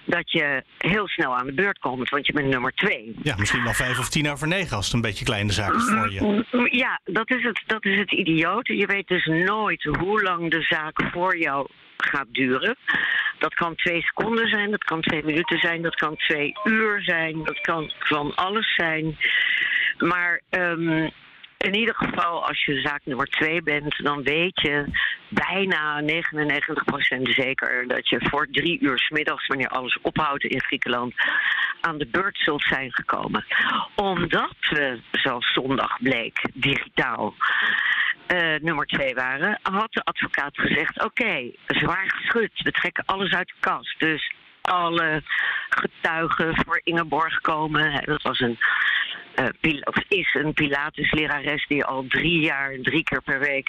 Dat 0.04 0.30
je 0.32 0.62
heel 0.78 1.08
snel 1.08 1.36
aan 1.36 1.46
de 1.46 1.52
beurt 1.52 1.78
komt, 1.78 2.08
want 2.08 2.26
je 2.26 2.32
bent 2.32 2.48
nummer 2.48 2.72
twee. 2.72 3.14
Ja, 3.22 3.36
misschien 3.36 3.64
wel 3.64 3.72
vijf 3.72 3.98
of 3.98 4.08
tien 4.08 4.30
over 4.30 4.48
negen 4.48 4.76
als 4.76 4.84
het 4.84 4.94
een 4.94 5.00
beetje 5.00 5.24
kleine 5.24 5.52
zaak 5.52 5.74
is 5.74 5.84
voor 5.84 6.12
je. 6.12 6.68
Ja, 6.70 7.00
dat 7.04 7.30
is 7.30 7.42
het, 7.42 7.62
dat 7.66 7.84
is 7.84 7.98
het 7.98 8.12
idiote. 8.12 8.76
Je 8.76 8.86
weet 8.86 9.08
dus 9.08 9.24
nooit 9.26 9.82
hoe 9.82 10.22
lang 10.22 10.50
de 10.50 10.62
zaak 10.62 11.02
voor 11.12 11.38
jou 11.38 11.66
gaat 11.96 12.26
duren. 12.32 12.76
Dat 13.38 13.54
kan 13.54 13.74
twee 13.74 14.02
seconden 14.02 14.48
zijn, 14.48 14.70
dat 14.70 14.84
kan 14.84 15.00
twee 15.00 15.24
minuten 15.24 15.58
zijn, 15.58 15.82
dat 15.82 15.94
kan 15.94 16.16
twee 16.16 16.52
uur 16.64 17.02
zijn, 17.02 17.44
dat 17.44 17.60
kan 17.60 17.92
van 17.98 18.34
alles 18.34 18.74
zijn. 18.74 19.18
Maar 19.98 20.40
ehm, 20.48 21.08
in 21.62 21.74
ieder 21.74 21.94
geval, 21.94 22.46
als 22.46 22.64
je 22.64 22.80
zaak 22.80 23.00
nummer 23.04 23.26
twee 23.26 23.62
bent, 23.62 24.04
dan 24.04 24.22
weet 24.22 24.60
je 24.60 24.84
bijna 25.28 26.02
99% 26.02 26.04
zeker 27.22 27.88
dat 27.88 28.08
je 28.08 28.28
voor 28.28 28.46
drie 28.50 28.80
uur 28.80 28.98
's 28.98 29.08
middags, 29.08 29.46
wanneer 29.46 29.68
alles 29.68 29.98
ophoudt 30.02 30.44
in 30.44 30.62
Griekenland, 30.62 31.14
aan 31.80 31.98
de 31.98 32.06
beurt 32.06 32.38
zult 32.38 32.62
zijn 32.62 32.92
gekomen. 32.92 33.44
Omdat 33.94 34.56
we, 34.70 35.00
zoals 35.12 35.52
zondag 35.52 35.96
bleek, 36.02 36.44
digitaal 36.54 37.34
eh, 38.26 38.54
nummer 38.60 38.86
twee 38.86 39.14
waren, 39.14 39.58
had 39.62 39.92
de 39.92 40.04
advocaat 40.04 40.58
gezegd: 40.58 41.04
Oké, 41.04 41.50
zwaar 41.66 42.10
geschud, 42.10 42.62
we 42.62 42.70
trekken 42.70 43.04
alles 43.06 43.32
uit 43.32 43.48
de 43.48 43.54
kast. 43.60 44.00
Dus 44.00 44.32
alle 44.62 45.22
getuigen 45.68 46.54
voor 46.64 46.80
Ingeborg 46.84 47.40
komen. 47.40 48.04
Dat 48.04 48.22
was 48.22 48.40
een. 48.40 48.58
Eh, 49.34 49.80
of 49.84 50.04
is 50.08 50.34
een 50.34 50.52
Pilatus-lerares 50.52 51.66
die 51.66 51.84
al 51.84 52.04
drie 52.08 52.40
jaar, 52.40 52.78
drie 52.82 53.02
keer 53.02 53.22
per 53.22 53.38
week 53.38 53.68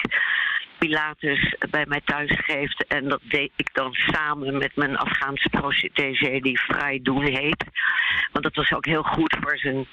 Pilatus 0.77 1.55
bij 1.69 1.85
mij 1.87 2.01
thuis 2.05 2.39
geeft. 2.45 2.85
En 2.87 3.09
dat 3.09 3.19
deed 3.23 3.51
ik 3.55 3.69
dan 3.73 3.93
samen 3.93 4.57
met 4.57 4.75
mijn 4.75 4.97
Afghaanse 4.97 5.49
protégé 5.49 6.39
die 6.39 6.59
Vrij 6.59 6.99
Doen 7.03 7.23
heet. 7.23 7.63
Want 8.31 8.43
dat 8.43 8.55
was 8.55 8.71
ook 8.71 8.85
heel 8.85 9.03
goed 9.03 9.37
voor 9.41 9.57
zijn 9.57 9.87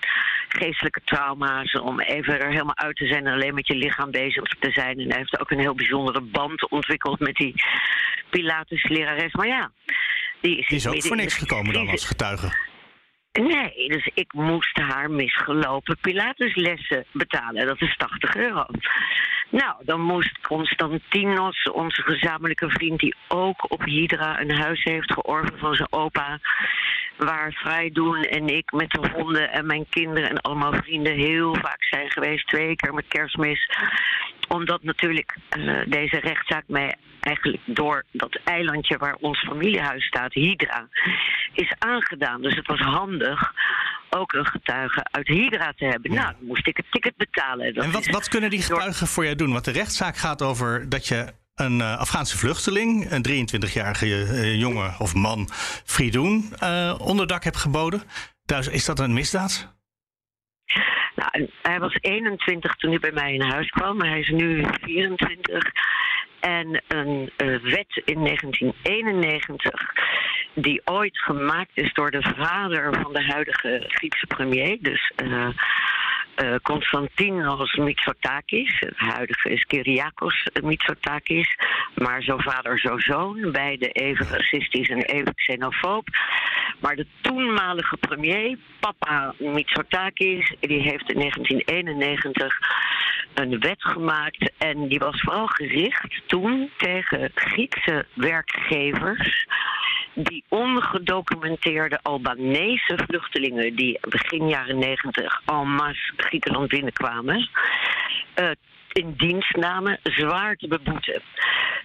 geestelijke 0.49 1.01
trauma's. 1.05 1.73
Om 1.73 2.01
even 2.01 2.41
er 2.41 2.51
helemaal 2.51 2.77
uit 2.77 2.97
te 2.97 3.07
zijn 3.07 3.27
en 3.27 3.33
alleen 3.33 3.55
met 3.55 3.67
je 3.67 3.75
lichaam 3.75 4.11
bezig 4.11 4.45
te 4.45 4.71
zijn. 4.71 4.99
En 4.99 5.09
hij 5.09 5.19
heeft 5.19 5.41
ook 5.41 5.51
een 5.51 5.59
heel 5.59 5.75
bijzondere 5.75 6.21
band 6.21 6.71
ontwikkeld 6.71 7.21
met 7.21 7.35
die 7.35 7.55
Pilatus-lerares. 8.31 9.33
Maar 9.33 9.47
ja, 9.47 9.71
die 10.41 10.59
is, 10.59 10.67
Die 10.67 10.77
is 10.77 10.87
ook 10.87 11.03
voor 11.03 11.17
niks 11.17 11.35
gekomen 11.35 11.73
dan 11.73 11.89
als 11.89 12.07
getuige. 12.07 12.70
Nee, 13.33 13.89
dus 13.89 14.11
ik 14.15 14.33
moest 14.33 14.77
haar 14.77 15.11
misgelopen 15.11 15.97
Pilateslessen 16.01 17.05
betalen. 17.13 17.67
Dat 17.67 17.81
is 17.81 17.97
80 17.97 18.37
euro. 18.37 18.67
Nou, 19.51 19.75
dan 19.85 20.01
moest 20.01 20.41
Constantinos, 20.41 21.63
onze 21.63 22.03
gezamenlijke 22.03 22.71
vriend, 22.71 23.01
die 23.01 23.15
ook 23.29 23.71
op 23.71 23.85
Hydra 23.85 24.41
een 24.41 24.55
huis 24.55 24.83
heeft 24.83 25.13
georven 25.13 25.59
van 25.59 25.75
zijn 25.75 25.93
opa, 25.93 26.39
waar 27.17 27.53
Vrijdoen 27.53 28.23
en 28.23 28.47
ik 28.47 28.73
met 28.73 28.91
de 28.91 29.09
honden 29.13 29.51
en 29.51 29.67
mijn 29.67 29.87
kinderen 29.89 30.31
en 30.31 30.41
allemaal 30.41 30.73
vrienden 30.73 31.15
heel 31.15 31.55
vaak 31.55 31.85
zijn 31.85 32.11
geweest, 32.11 32.47
twee 32.47 32.77
keer 32.77 32.95
met 32.95 33.09
kerstmis 33.09 33.69
omdat 34.51 34.83
natuurlijk 34.83 35.37
uh, 35.59 35.81
deze 35.87 36.19
rechtszaak 36.21 36.65
mij 36.67 36.95
eigenlijk 37.21 37.63
door 37.67 38.05
dat 38.13 38.41
eilandje 38.45 38.97
waar 38.97 39.17
ons 39.21 39.39
familiehuis 39.39 40.07
staat, 40.07 40.33
Hydra, 40.33 40.89
is 41.53 41.75
aangedaan. 41.79 42.43
Dus 42.43 42.55
het 42.55 42.67
was 42.67 42.81
handig 42.81 43.53
ook 44.11 44.33
een 44.33 44.47
getuige 44.47 45.07
uit 45.11 45.27
Hydra 45.27 45.73
te 45.77 45.85
hebben. 45.85 46.15
Nou, 46.15 46.33
dan 46.39 46.47
moest 46.47 46.67
ik 46.67 46.77
het 46.77 46.87
ticket 46.91 47.17
betalen. 47.17 47.75
Dat 47.75 47.85
en 47.85 47.91
wat, 47.91 48.07
wat 48.07 48.29
kunnen 48.29 48.51
die 48.51 48.63
getuigen 48.63 49.07
voor 49.07 49.25
jou 49.25 49.37
doen? 49.37 49.53
Want 49.53 49.65
de 49.65 49.71
rechtszaak 49.71 50.17
gaat 50.17 50.43
over 50.43 50.89
dat 50.89 51.07
je 51.07 51.33
een 51.55 51.79
uh, 51.79 51.99
Afghaanse 51.99 52.39
vluchteling, 52.39 53.11
een 53.11 53.49
23-jarige 53.49 54.07
uh, 54.07 54.61
jongen 54.61 54.95
of 54.99 55.15
man, 55.15 55.49
Fridoen, 55.85 56.53
uh, 56.63 56.95
onderdak 57.01 57.45
hebt 57.45 57.57
geboden. 57.57 58.03
Dus 58.45 58.69
is 58.69 58.85
dat 58.85 58.99
een 58.99 59.13
misdaad? 59.13 59.79
Nou, 61.15 61.49
hij 61.63 61.79
was 61.79 61.97
21 62.01 62.75
toen 62.75 62.91
hij 62.91 62.99
bij 62.99 63.13
mij 63.13 63.35
in 63.35 63.43
huis 63.43 63.69
kwam, 63.69 63.97
maar 63.97 64.09
hij 64.09 64.21
is 64.21 64.29
nu 64.29 64.67
24. 64.81 65.65
En 66.41 66.83
een 66.89 67.31
uh, 67.37 67.63
wet 67.63 68.03
in 68.05 68.25
1991, 68.25 69.93
die 70.55 70.81
ooit 70.85 71.19
gemaakt 71.19 71.71
is 71.75 71.93
door 71.93 72.11
de 72.11 72.23
vader 72.37 73.01
van 73.03 73.13
de 73.13 73.25
huidige 73.25 73.85
Griekse 73.89 74.27
premier, 74.27 74.79
dus 74.81 75.13
uh, 75.23 75.49
uh, 76.43 76.55
Konstantinos 76.63 77.75
Mitsotakis. 77.75 78.81
Het 78.81 78.97
huidige 78.97 79.51
is 79.51 79.65
Kyriakos 79.65 80.47
Mitsotakis. 80.63 81.57
Maar 81.95 82.23
zo 82.23 82.37
vader, 82.37 82.79
zo 82.79 82.99
zoon. 82.99 83.53
Beide 83.53 83.89
even 83.89 84.27
racistisch 84.27 84.89
en 84.89 85.03
even 85.03 85.35
xenofoob. 85.35 86.09
Maar 86.81 86.97
de 86.97 87.07
toenmalige 87.21 87.97
premier, 87.97 88.59
papa 88.81 89.35
Mitsotakis, 89.39 90.55
die 90.61 90.81
heeft 90.81 91.11
in 91.11 91.19
1991 91.19 92.59
een 93.35 93.61
wet 93.61 93.83
gemaakt. 93.83 94.53
En 94.59 94.89
die 94.89 94.99
was 94.99 95.21
vooral 95.21 95.47
gericht 95.47 96.23
toen 96.27 96.71
tegen 96.77 97.31
Griekse 97.35 98.07
werkgevers 98.15 99.47
die 100.15 100.45
ongedocumenteerde 100.49 101.99
Albanese 102.03 102.99
vluchtelingen 103.07 103.77
die 103.77 103.99
begin 104.09 104.49
jaren 104.49 104.79
negentig 104.79 105.43
en 105.47 105.69
masse 105.69 106.13
Griekenland 106.17 106.69
binnenkwamen, 106.69 107.49
uh, 108.41 108.51
in 108.93 109.15
dienst 109.17 109.57
namen, 109.57 109.99
zwaar 110.03 110.57
te 110.57 110.69
beboeten. 110.69 111.23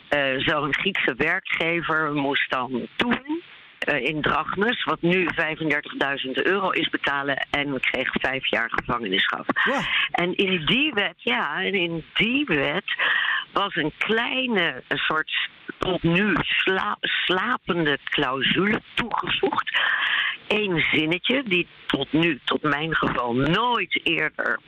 Uh, 0.10 0.40
Zo'n 0.40 0.74
Griekse 0.74 1.14
werkgever 1.18 2.14
moest 2.14 2.50
dan 2.50 2.88
toen 2.96 3.44
in 3.86 4.22
drachmes, 4.22 4.84
wat 4.84 5.02
nu 5.02 5.28
35.000 6.26 6.32
euro 6.32 6.70
is 6.70 6.90
betalen 6.90 7.48
en 7.50 7.80
kreeg 7.80 8.10
vijf 8.12 8.50
jaar 8.50 8.70
gevangenisstraf. 8.72 9.46
Ja. 9.66 9.82
En 10.12 10.36
in 10.36 10.66
die 10.66 10.94
wet, 10.94 11.16
ja, 11.18 11.62
en 11.62 11.74
in 11.74 12.06
die 12.14 12.46
wet 12.46 12.96
was 13.52 13.76
een 13.76 13.92
kleine, 13.98 14.84
een 14.88 14.98
soort 14.98 15.32
tot 15.78 16.04
nu 16.04 16.36
sla 16.42 16.98
slapende 17.00 17.98
clausule 18.04 18.82
toegevoegd. 18.94 19.80
Eén 20.48 20.86
zinnetje, 20.92 21.44
die 21.44 21.68
tot 21.86 22.12
nu, 22.12 22.40
tot 22.44 22.62
mijn 22.62 22.96
geval, 22.96 23.34
nooit 23.34 24.00
eerder 24.04 24.60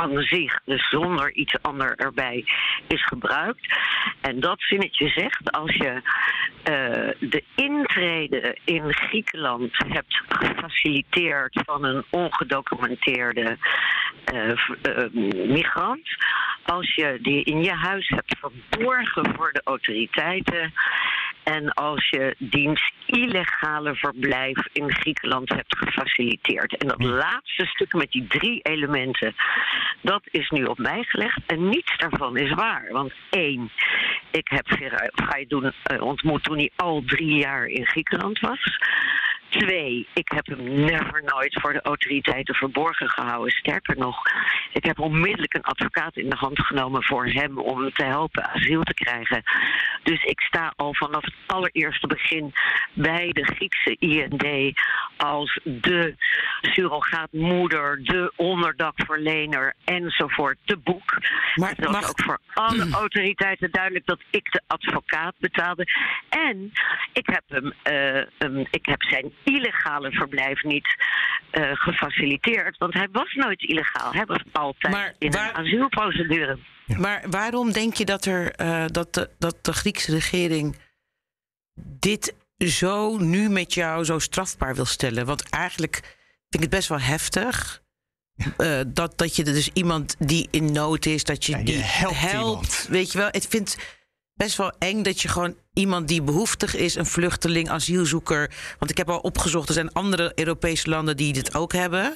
aan 0.00 0.22
zich, 0.22 0.60
dus 0.64 0.88
zonder 0.88 1.32
iets 1.32 1.62
anders 1.62 1.94
erbij, 1.94 2.44
is 2.86 3.04
gebruikt. 3.04 3.78
En 4.20 4.40
dat 4.40 4.60
zinnetje 4.60 5.08
zegt, 5.08 5.52
als 5.52 5.74
je 5.74 5.92
uh, 5.94 7.30
de 7.30 7.44
intrede 7.54 8.58
in 8.64 8.94
Griekenland 8.94 9.72
hebt 9.88 10.22
gefaciliteerd 10.28 11.62
van 11.64 11.84
een 11.84 12.04
ongedocumenteerde 12.10 13.56
uh, 14.34 14.48
uh, 14.48 15.48
migrant, 15.48 16.08
als 16.64 16.94
je 16.94 17.18
die 17.22 17.44
in 17.44 17.62
je 17.62 17.74
huis 17.74 18.08
hebt 18.08 18.38
verborgen 18.38 19.34
voor 19.36 19.52
de 19.52 19.60
autoriteiten 19.64 20.72
en 21.50 21.72
als 21.72 22.08
je 22.08 22.34
diens 22.38 22.92
illegale 23.06 23.94
verblijf 23.94 24.68
in 24.72 24.94
Griekenland 24.94 25.48
hebt 25.48 25.76
gefaciliteerd. 25.76 26.76
En 26.76 26.88
dat 26.88 27.02
laatste 27.02 27.66
stuk 27.66 27.92
met 27.92 28.10
die 28.10 28.26
drie 28.26 28.60
elementen, 28.62 29.34
dat 30.00 30.22
is 30.30 30.50
nu 30.50 30.64
op 30.64 30.78
mij 30.78 31.02
gelegd. 31.02 31.40
En 31.46 31.68
niets 31.68 31.96
daarvan 31.96 32.36
is 32.36 32.52
waar. 32.52 32.88
Want 32.90 33.12
één, 33.30 33.70
ik 34.30 34.48
heb 34.48 34.66
Gaidun 35.14 35.72
uh, 35.92 36.02
ontmoet 36.02 36.42
toen 36.42 36.56
hij 36.56 36.70
al 36.76 37.02
drie 37.06 37.34
jaar 37.34 37.66
in 37.66 37.86
Griekenland 37.86 38.40
was. 38.40 38.78
Twee, 39.50 40.06
ik 40.14 40.30
heb 40.34 40.46
hem 40.46 40.62
never 40.64 41.22
nooit 41.24 41.60
voor 41.60 41.72
de 41.72 41.82
autoriteiten 41.82 42.54
verborgen 42.54 43.08
gehouden. 43.08 43.52
Sterker 43.52 43.98
nog, 43.98 44.16
ik 44.72 44.84
heb 44.84 44.98
onmiddellijk 44.98 45.54
een 45.54 45.62
advocaat 45.62 46.16
in 46.16 46.30
de 46.30 46.36
hand 46.36 46.60
genomen 46.60 47.04
voor 47.04 47.26
hem 47.26 47.58
om 47.58 47.80
hem 47.80 47.92
te 47.92 48.04
helpen 48.04 48.48
asiel 48.48 48.82
te 48.82 48.94
krijgen. 48.94 49.42
Dus 50.02 50.22
ik 50.24 50.40
sta 50.40 50.72
al 50.76 50.94
vanaf 50.94 51.24
het 51.24 51.34
allereerste 51.46 52.06
begin 52.06 52.52
bij 52.92 53.32
de 53.32 53.44
Griekse 53.44 53.96
IND 53.98 54.72
als 55.16 55.60
de 55.64 56.14
surrogaatmoeder, 56.60 58.04
de 58.04 58.32
onderdakverlener 58.36 59.74
enzovoort, 59.84 60.58
de 60.64 60.76
boek. 60.76 61.18
Maar 61.54 61.74
het 61.76 61.90
was 61.90 62.08
ook 62.08 62.22
voor 62.22 62.38
alle 62.52 62.90
autoriteiten 63.02 63.70
duidelijk 63.70 64.06
dat 64.06 64.20
ik 64.30 64.52
de 64.52 64.60
advocaat 64.66 65.34
betaalde. 65.38 65.86
En 66.28 66.72
ik 67.12 67.26
heb 67.26 67.42
hem, 67.48 67.72
uh, 67.92 68.24
um, 68.38 68.66
ik 68.70 68.86
heb 68.86 69.02
zijn 69.02 69.32
illegale 69.44 70.10
verblijf 70.10 70.62
niet 70.62 70.96
uh, 71.52 71.70
gefaciliteerd. 71.72 72.78
Want 72.78 72.94
hij 72.94 73.08
was 73.12 73.32
nooit 73.34 73.62
illegaal. 73.62 74.12
Hij 74.12 74.26
was 74.26 74.42
altijd 74.52 74.92
maar 74.92 75.14
in 75.18 75.30
waar, 75.30 75.48
een 75.48 75.54
asielprocedure. 75.54 76.58
Maar 76.98 77.24
waarom 77.30 77.72
denk 77.72 77.94
je 77.94 78.04
dat, 78.04 78.24
er, 78.24 78.60
uh, 78.60 78.84
dat, 78.86 79.14
de, 79.14 79.30
dat 79.38 79.64
de 79.64 79.72
Griekse 79.72 80.10
regering 80.10 80.76
dit 81.74 82.34
zo 82.58 83.18
nu 83.18 83.48
met 83.48 83.74
jou 83.74 84.04
zo 84.04 84.18
strafbaar 84.18 84.74
wil 84.74 84.84
stellen? 84.84 85.26
Want 85.26 85.50
eigenlijk 85.50 85.94
vind 86.50 86.54
ik 86.54 86.60
het 86.60 86.70
best 86.70 86.88
wel 86.88 87.00
heftig. 87.00 87.82
Uh, 88.58 88.80
dat, 88.86 89.18
dat 89.18 89.36
je 89.36 89.44
dus 89.44 89.70
iemand 89.72 90.16
die 90.18 90.48
in 90.50 90.72
nood 90.72 91.06
is, 91.06 91.24
dat 91.24 91.44
je, 91.44 91.52
ja, 91.52 91.58
je 91.58 91.64
die 91.64 91.82
helpt. 91.82 92.16
helpt 92.16 92.86
weet 92.88 93.12
je 93.12 93.18
wel, 93.18 93.28
ik 93.30 93.42
vind 93.48 93.76
best 94.44 94.56
wel 94.56 94.72
eng 94.78 95.02
dat 95.02 95.20
je 95.20 95.28
gewoon 95.28 95.56
iemand 95.74 96.08
die 96.08 96.22
behoeftig 96.22 96.76
is, 96.76 96.94
een 96.94 97.06
vluchteling, 97.06 97.68
asielzoeker. 97.70 98.50
Want 98.78 98.90
ik 98.90 98.96
heb 98.96 99.08
al 99.08 99.18
opgezocht, 99.18 99.68
er 99.68 99.74
zijn 99.74 99.92
andere 99.92 100.32
Europese 100.34 100.88
landen 100.88 101.16
die 101.16 101.32
dit 101.32 101.54
ook 101.54 101.72
hebben. 101.72 102.14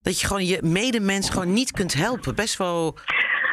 Dat 0.00 0.20
je 0.20 0.26
gewoon 0.26 0.46
je 0.46 0.62
medemens 0.62 1.30
gewoon 1.30 1.52
niet 1.52 1.72
kunt 1.72 1.94
helpen. 1.94 2.34
Best 2.34 2.56
wel, 2.56 2.98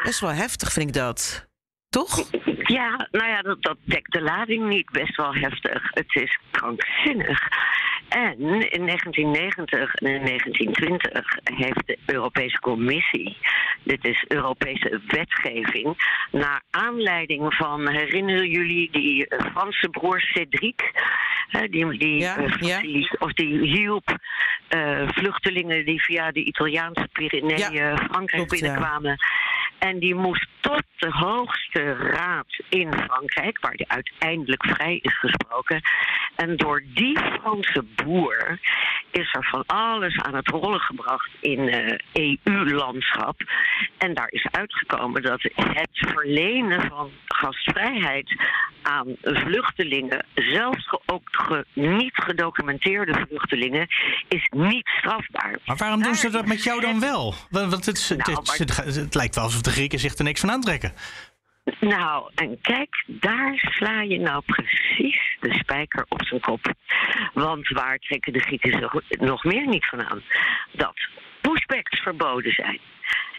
best 0.02 0.20
wel 0.20 0.30
heftig 0.30 0.72
vind 0.72 0.88
ik 0.88 0.94
dat. 0.94 1.48
Toch? 1.88 2.28
Ja, 2.62 3.08
nou 3.10 3.28
ja, 3.28 3.42
dat, 3.42 3.62
dat 3.62 3.76
dekt 3.84 4.12
de 4.12 4.22
lading 4.22 4.68
niet 4.68 4.90
best 4.90 5.16
wel 5.16 5.34
heftig. 5.34 5.82
Het 5.90 6.14
is 6.14 6.38
krankzinnig. 6.50 7.40
En 8.08 8.38
in 8.70 8.86
1990 8.86 9.94
en 9.94 10.06
in 10.06 10.24
1920 10.24 11.38
heeft 11.44 11.86
de 11.86 11.98
Europese 12.06 12.58
Commissie, 12.58 13.36
dit 13.82 14.04
is 14.04 14.24
Europese 14.28 15.00
wetgeving, 15.06 15.96
naar 16.30 16.62
aanleiding 16.70 17.54
van, 17.54 17.88
herinneren 17.88 18.50
jullie 18.50 18.90
die 18.90 19.26
Franse 19.52 19.88
broer 19.88 20.20
Cédric? 20.20 20.92
die, 21.70 21.98
die, 21.98 22.18
ja, 22.18 22.38
uh, 22.38 22.52
ja. 22.60 23.08
of 23.18 23.32
die 23.32 23.58
hielp 23.58 24.18
uh, 24.74 25.08
vluchtelingen 25.08 25.84
die 25.84 26.02
via 26.02 26.30
de 26.30 26.44
Italiaanse 26.44 27.08
Pyreneeën 27.12 27.72
ja, 27.72 27.96
Frankrijk 27.96 28.48
binnenkwamen. 28.48 29.16
En 29.78 29.98
die 29.98 30.14
moest 30.14 30.46
tot 30.60 30.82
de 31.04 31.10
hoogste 31.10 31.92
raad 31.92 32.62
in 32.68 32.92
Frankrijk, 32.92 33.58
waar 33.60 33.76
die 33.76 33.88
uiteindelijk 33.88 34.64
vrij 34.66 34.98
is 35.02 35.18
gesproken. 35.18 35.80
En 36.36 36.56
door 36.56 36.82
die 36.94 37.18
Franse 37.18 37.84
boer 38.04 38.58
is 39.10 39.34
er 39.34 39.46
van 39.50 39.64
alles 39.66 40.18
aan 40.18 40.34
het 40.34 40.48
rollen 40.48 40.80
gebracht 40.80 41.30
in 41.40 41.58
uh, 41.58 41.90
eh, 42.12 42.36
EU-landschap. 42.42 43.40
En 43.98 44.14
daar 44.14 44.30
is 44.30 44.46
uitgekomen 44.50 45.22
dat 45.22 45.42
het 45.54 45.88
verlenen 45.92 46.88
van 46.88 47.10
gastvrijheid 47.26 48.42
aan 48.82 49.16
vluchtelingen, 49.22 50.26
zelfs 50.34 50.98
ook 51.06 51.28
ge 51.30 51.64
niet 51.72 52.14
gedocumenteerde 52.14 53.26
vluchtelingen, 53.28 53.86
is 54.28 54.48
niet 54.50 54.88
strafbaar. 54.88 55.58
Maar 55.64 55.76
waarom 55.76 56.02
doen 56.02 56.14
ze 56.14 56.30
dat 56.30 56.46
met 56.46 56.62
jou 56.62 56.80
dan 56.80 57.00
wel? 57.00 57.34
Want 57.50 57.86
het, 57.86 58.14
nou, 58.16 58.38
het, 58.38 58.58
het, 58.58 58.94
het 58.94 59.14
lijkt 59.14 59.34
wel 59.34 59.44
alsof 59.44 59.60
de 59.60 59.70
Grieken 59.70 59.98
zich 59.98 60.14
er 60.14 60.24
niks 60.24 60.40
van 60.40 60.50
aantrekken. 60.50 60.93
Nou, 61.80 62.30
en 62.34 62.60
kijk, 62.60 63.04
daar 63.06 63.54
sla 63.56 64.00
je 64.00 64.18
nou 64.18 64.42
precies 64.46 65.36
de 65.40 65.52
spijker 65.52 66.04
op 66.08 66.24
zijn 66.24 66.40
kop. 66.40 66.72
Want 67.32 67.68
waar 67.68 67.98
trekken 67.98 68.32
de 68.32 68.40
Grieken 68.40 68.90
nog 69.10 69.44
meer 69.44 69.66
niet 69.66 69.86
van 69.86 70.04
aan? 70.04 70.22
Dat 70.72 70.94
pushbacks 71.40 72.00
verboden 72.00 72.52
zijn. 72.52 72.80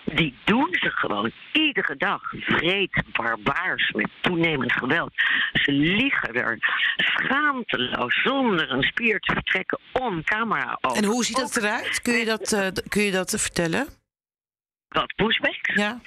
Die 0.06 0.36
doen 0.44 0.68
ze 0.72 0.90
gewoon 0.90 1.32
iedere 1.52 1.96
dag. 1.98 2.22
Vreed, 2.32 3.04
barbaars, 3.12 3.92
met 3.92 4.10
toenemend 4.22 4.72
geweld. 4.72 5.14
Ze 5.54 5.72
liegen 5.72 6.34
er 6.34 6.58
schaamteloos, 6.96 8.22
zonder 8.24 8.72
een 8.72 8.84
spier 8.84 9.20
te 9.20 9.34
vertrekken, 9.34 9.80
om 9.92 10.24
camera 10.24 10.78
over. 10.82 10.98
En 10.98 11.06
hoe 11.06 11.24
ziet 11.24 11.38
dat 11.38 11.58
eruit? 11.58 12.02
Kun 12.02 12.14
je 12.14 12.26
dat, 12.26 12.52
uh, 12.52 12.68
kun 12.90 13.02
je 13.02 13.12
dat 13.12 13.36
vertellen? 13.38 13.88
Wat, 14.88 15.14
pushbacks? 15.16 15.74
Ja. 15.74 16.02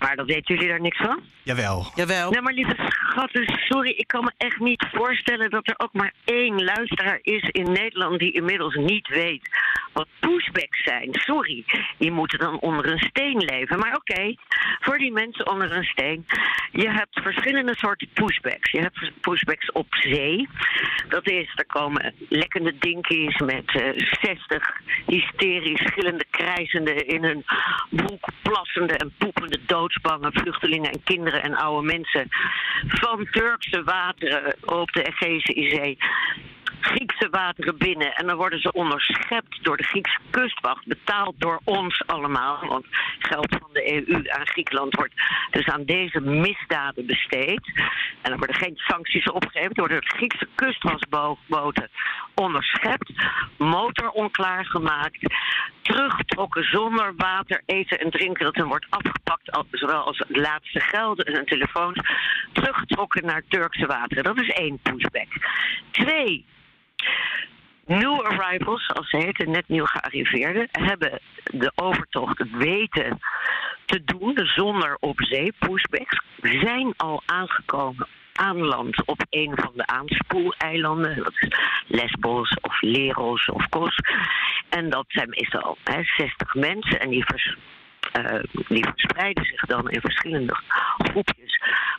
Maar 0.00 0.16
dat 0.16 0.26
weten 0.26 0.54
jullie 0.54 0.68
daar 0.68 0.80
niks 0.80 0.96
van? 0.96 1.20
Jawel. 1.42 1.86
Jawel. 1.94 2.30
Nee, 2.30 2.40
maar 2.40 2.52
lieve 2.52 2.74
schatten, 3.10 3.58
sorry, 3.68 3.90
ik 3.90 4.06
kan 4.06 4.24
me 4.24 4.32
echt 4.36 4.58
niet 4.58 4.86
voorstellen 4.92 5.50
dat 5.50 5.68
er 5.68 5.74
ook 5.76 5.92
maar 5.92 6.12
één 6.24 6.64
luisteraar 6.64 7.18
is 7.22 7.48
in 7.50 7.72
Nederland 7.72 8.18
die 8.18 8.32
inmiddels 8.32 8.74
niet 8.74 9.08
weet 9.08 9.48
wat 9.92 10.08
pushbacks 10.20 10.82
zijn. 10.82 11.08
Sorry, 11.12 11.64
die 11.98 12.10
moeten 12.10 12.38
dan 12.38 12.60
onder 12.60 12.92
een 12.92 12.98
steen 12.98 13.38
leven. 13.38 13.78
Maar 13.78 13.94
oké, 13.94 14.34
voor 14.80 14.98
die 14.98 15.12
mensen 15.12 15.50
onder 15.50 15.72
een 15.72 15.84
steen. 15.84 16.26
Je 16.72 16.90
hebt 16.90 17.20
verschillende 17.22 17.76
soorten 17.76 18.08
pushbacks. 18.12 18.70
Je 18.70 18.80
hebt 18.80 19.20
pushbacks 19.20 19.72
op 19.72 19.86
zee. 19.90 20.48
Dat 21.08 21.28
is, 21.28 21.52
er 21.54 21.66
komen 21.66 22.14
lekkende 22.28 22.78
dinkies 22.78 23.38
met 23.38 23.74
uh, 23.74 24.06
60 24.20 24.80
hysterisch 25.06 25.92
gillende 25.94 26.24
krijzende 26.30 26.94
in 27.04 27.24
hun 27.24 27.44
broek 27.90 28.28
plassende 28.42 28.96
en 28.96 29.12
poepende 29.18 29.58
doodsbange 29.66 30.30
vluchtelingen 30.32 30.90
en 30.90 31.02
kinderen 31.02 31.42
en 31.42 31.54
oude 31.54 31.86
mensen 31.86 32.28
van 33.00 33.28
Turkse 33.30 33.82
wateren 33.82 34.54
op 34.64 34.92
de 34.92 35.02
Egeïsche 35.02 35.52
Zee 35.52 35.96
Griekse 36.80 37.28
wateren 37.30 37.78
binnen. 37.78 38.14
En 38.14 38.26
dan 38.26 38.36
worden 38.36 38.60
ze 38.60 38.72
onderschept 38.72 39.64
door 39.64 39.76
de 39.76 39.82
Griekse 39.82 40.18
kustwacht, 40.30 40.86
betaald 40.86 41.34
door 41.38 41.60
ons 41.64 42.02
allemaal. 42.06 42.66
Want 42.66 42.86
geld 43.18 43.56
van 43.60 43.70
de 43.72 44.08
EU 44.08 44.30
aan 44.30 44.46
Griekenland 44.46 44.94
wordt 44.94 45.14
dus 45.50 45.66
aan 45.66 45.84
deze 45.84 46.20
misdaden 46.20 47.06
besteed. 47.06 47.72
En 48.22 48.30
dan 48.30 48.38
worden 48.38 48.56
geen 48.56 48.76
sancties 48.76 49.30
opgegeven. 49.30 49.70
Er 49.70 49.80
worden 49.80 50.00
de 50.00 50.16
Griekse 50.16 50.48
kustwachtboten 50.54 51.90
onderschept, 52.34 53.12
motor 53.58 54.10
onklaar 54.10 54.64
gemaakt, 54.64 55.34
teruggetrokken 55.82 56.64
zonder 56.64 57.12
water, 57.16 57.62
eten 57.66 57.98
en 57.98 58.10
drinken. 58.10 58.52
Dat 58.52 58.66
wordt 58.66 58.86
afgepakt, 58.88 59.58
zowel 59.70 60.02
als 60.02 60.24
laatste 60.28 60.80
geld 60.80 61.24
en 61.24 61.44
telefoons, 61.44 62.00
teruggetrokken 62.52 63.26
naar 63.26 63.42
Turkse 63.48 63.86
wateren. 63.86 64.24
Dat 64.24 64.40
is 64.40 64.48
één 64.48 64.78
pushback. 64.82 65.28
Twee, 65.90 66.44
New 67.86 68.20
arrivals, 68.20 68.88
als 68.88 69.10
ze 69.10 69.16
heten, 69.16 69.50
net 69.50 69.68
nieuw 69.68 69.84
gearriveerden, 69.84 70.68
hebben 70.72 71.20
de 71.42 71.72
overtocht 71.74 72.50
weten 72.50 73.18
te 73.84 74.04
doen 74.04 74.40
zonder 74.42 74.96
op 75.00 75.22
zee 75.22 75.52
pushbacks. 75.58 76.20
Zijn 76.40 76.94
al 76.96 77.22
aangekomen 77.26 78.08
aan 78.32 78.60
land 78.60 79.06
op 79.06 79.26
een 79.30 79.52
van 79.54 79.72
de 79.74 79.86
aanspoeleilanden. 79.86 81.16
Dat 81.16 81.32
is 81.40 81.48
Lesbos 81.86 82.56
of 82.60 82.80
Leros 82.80 83.46
of 83.46 83.68
Kos. 83.68 83.96
En 84.68 84.90
dat 84.90 85.04
zijn 85.08 85.28
meestal 85.28 85.76
hè, 85.84 86.02
60 86.02 86.54
mensen 86.54 87.00
en 87.00 87.10
die 87.10 87.24
uh, 88.18 88.42
die 88.68 88.84
verspreiden 88.84 89.44
zich 89.44 89.66
dan 89.66 89.90
in 89.90 90.00
verschillende 90.00 90.60
groepjes 90.98 91.49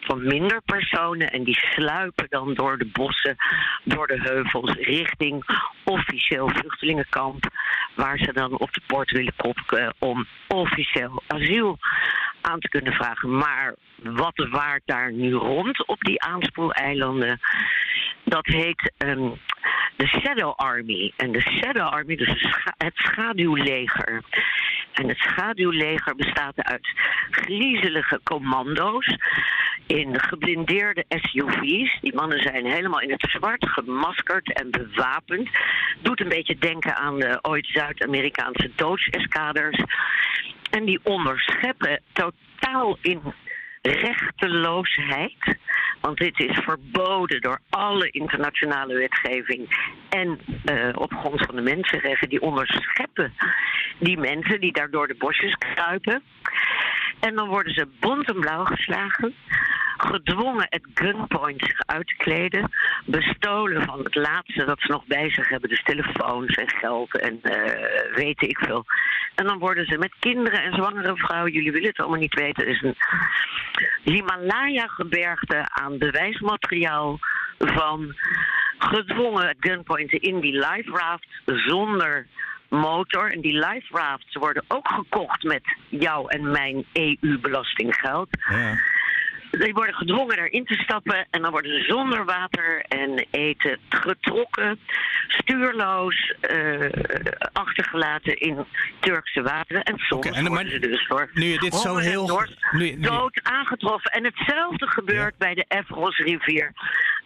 van 0.05 0.23
minder 0.23 0.61
personen. 0.61 1.31
En 1.31 1.43
die 1.43 1.59
sluipen 1.59 2.25
dan 2.29 2.53
door 2.53 2.77
de 2.77 2.89
bossen, 2.93 3.35
door 3.83 4.07
de 4.07 4.19
heuvels, 4.21 4.71
richting 4.71 5.43
officieel 5.83 6.49
vluchtelingenkamp. 6.49 7.49
Waar 7.95 8.17
ze 8.17 8.33
dan 8.33 8.59
op 8.59 8.73
de 8.73 8.81
poort 8.87 9.11
willen 9.11 9.33
kloppen 9.35 9.93
om 9.99 10.27
officieel 10.47 11.23
asiel 11.27 11.77
aan 12.41 12.59
te 12.59 12.69
kunnen 12.69 12.93
vragen. 12.93 13.37
Maar 13.37 13.75
wat 14.03 14.47
waard 14.49 14.81
daar 14.85 15.11
nu 15.11 15.33
rond 15.33 15.87
op 15.87 16.01
die 16.01 16.21
aanspoeleilanden, 16.21 17.39
dat 18.23 18.45
heet 18.45 18.93
um, 18.97 19.39
de 19.95 20.07
Shadow 20.07 20.53
Army. 20.55 21.13
En 21.17 21.31
de 21.31 21.41
Shadow 21.41 21.93
Army, 21.93 22.15
dus 22.15 22.45
het 22.77 22.95
schaduwleger. 22.95 24.23
En 24.93 25.07
het 25.07 25.17
schaduwleger 25.17 26.15
bestaat 26.15 26.63
uit 26.63 26.87
griezelige 27.29 28.19
commando's 28.23 29.17
in 29.87 30.19
geblindeerde 30.19 31.05
SUV's. 31.09 31.99
Die 32.01 32.15
mannen 32.15 32.39
zijn 32.39 32.65
helemaal 32.65 33.01
in 33.01 33.11
het 33.11 33.29
zwart 33.29 33.69
gemaskerd 33.69 34.53
en 34.53 34.71
bewapend. 34.71 35.49
Doet 36.01 36.21
een 36.21 36.29
beetje 36.29 36.57
denken 36.57 36.95
aan 36.95 37.19
de 37.19 37.39
ooit 37.41 37.67
Zuid-Amerikaanse 37.67 38.71
doodseskaders. 38.75 39.83
En 40.69 40.85
die 40.85 40.99
onderscheppen 41.03 42.01
totaal 42.13 42.97
in 43.01 43.21
rechteloosheid. 43.81 45.57
Want 46.01 46.17
dit 46.17 46.39
is 46.39 46.57
verboden 46.63 47.41
door 47.41 47.59
alle 47.69 48.09
internationale 48.09 48.93
wetgeving 48.93 49.93
en 50.09 50.39
uh, 50.65 50.89
op 50.93 51.13
grond 51.13 51.45
van 51.45 51.55
de 51.55 51.61
mensenrechten. 51.61 52.29
Die 52.29 52.41
onderscheppen 52.41 53.33
die 54.01 54.17
mensen 54.17 54.59
die 54.59 54.71
daar 54.71 54.89
door 54.89 55.07
de 55.07 55.15
bosjes 55.17 55.55
kruipen. 55.55 56.23
En 57.19 57.35
dan 57.35 57.47
worden 57.47 57.73
ze 57.73 57.87
bont 57.99 58.27
en 58.27 58.39
blauw 58.39 58.63
geslagen, 58.63 59.35
gedwongen 60.01 60.67
het 60.69 60.87
gunpoint 60.93 61.61
zich 61.61 61.81
uit 61.85 62.07
te 62.07 62.15
kleden, 62.15 62.71
bestolen 63.05 63.85
van 63.85 64.03
het 64.03 64.15
laatste 64.15 64.65
dat 64.65 64.79
ze 64.81 64.91
nog 64.91 65.05
bij 65.05 65.29
zich 65.29 65.49
hebben, 65.49 65.69
dus 65.69 65.83
telefoons 65.83 66.55
en 66.55 66.69
geld 66.69 67.17
en 67.17 67.39
uh, 67.43 68.15
weet 68.15 68.41
ik 68.41 68.57
veel. 68.57 68.85
En 69.35 69.45
dan 69.45 69.59
worden 69.59 69.85
ze 69.85 69.97
met 69.97 70.13
kinderen 70.19 70.63
en 70.63 70.73
zwangere 70.73 71.15
vrouwen, 71.15 71.51
jullie 71.51 71.71
willen 71.71 71.87
het 71.87 71.99
allemaal 71.99 72.19
niet 72.19 72.33
weten, 72.33 72.67
is 72.67 72.81
een 72.81 72.95
Himalaya-gebergte 74.03 75.69
aan 75.69 75.97
bewijsmateriaal 75.97 77.19
van 77.57 78.15
gedwongen 78.77 79.55
gunpointen 79.59 80.19
in 80.19 80.39
die 80.39 80.53
life 80.53 80.91
raft 80.91 81.27
zonder 81.45 82.27
motor. 82.69 83.31
En 83.31 83.41
die 83.41 83.53
life 83.53 83.97
rafts 83.97 84.35
worden 84.35 84.63
ook 84.67 84.87
gekocht 84.87 85.43
met 85.43 85.75
jouw 85.89 86.27
en 86.27 86.51
mijn 86.51 86.85
EU-belastinggeld. 86.93 88.29
Ja. 88.49 88.79
Die 89.51 89.73
worden 89.73 89.95
gedwongen 89.95 90.37
erin 90.37 90.65
te 90.65 90.73
stappen 90.73 91.27
en 91.29 91.41
dan 91.41 91.51
worden 91.51 91.71
ze 91.71 91.83
zonder 91.83 92.25
water 92.25 92.85
en 92.87 93.27
eten 93.31 93.79
getrokken, 93.89 94.79
stuurloos 95.27 96.33
uh, 96.51 96.89
achtergelaten 97.53 98.37
in 98.39 98.65
Turkse 98.99 99.41
wateren. 99.41 99.83
En 99.83 99.97
soms 99.97 100.27
okay, 100.27 100.39
en, 100.39 100.47
worden 100.47 100.71
ze 100.71 100.79
dus 100.79 101.07
door 101.07 101.29
nu 101.33 101.45
je 101.45 101.59
dit 101.59 101.75
zo 101.75 101.97
heel 101.97 102.41
nu, 102.71 102.99
dood 102.99 103.39
aangetroffen. 103.43 104.11
En 104.11 104.23
hetzelfde 104.23 104.87
gebeurt 104.87 105.37
bij 105.37 105.53
de 105.53 105.65
Evros-rivier 105.67 106.71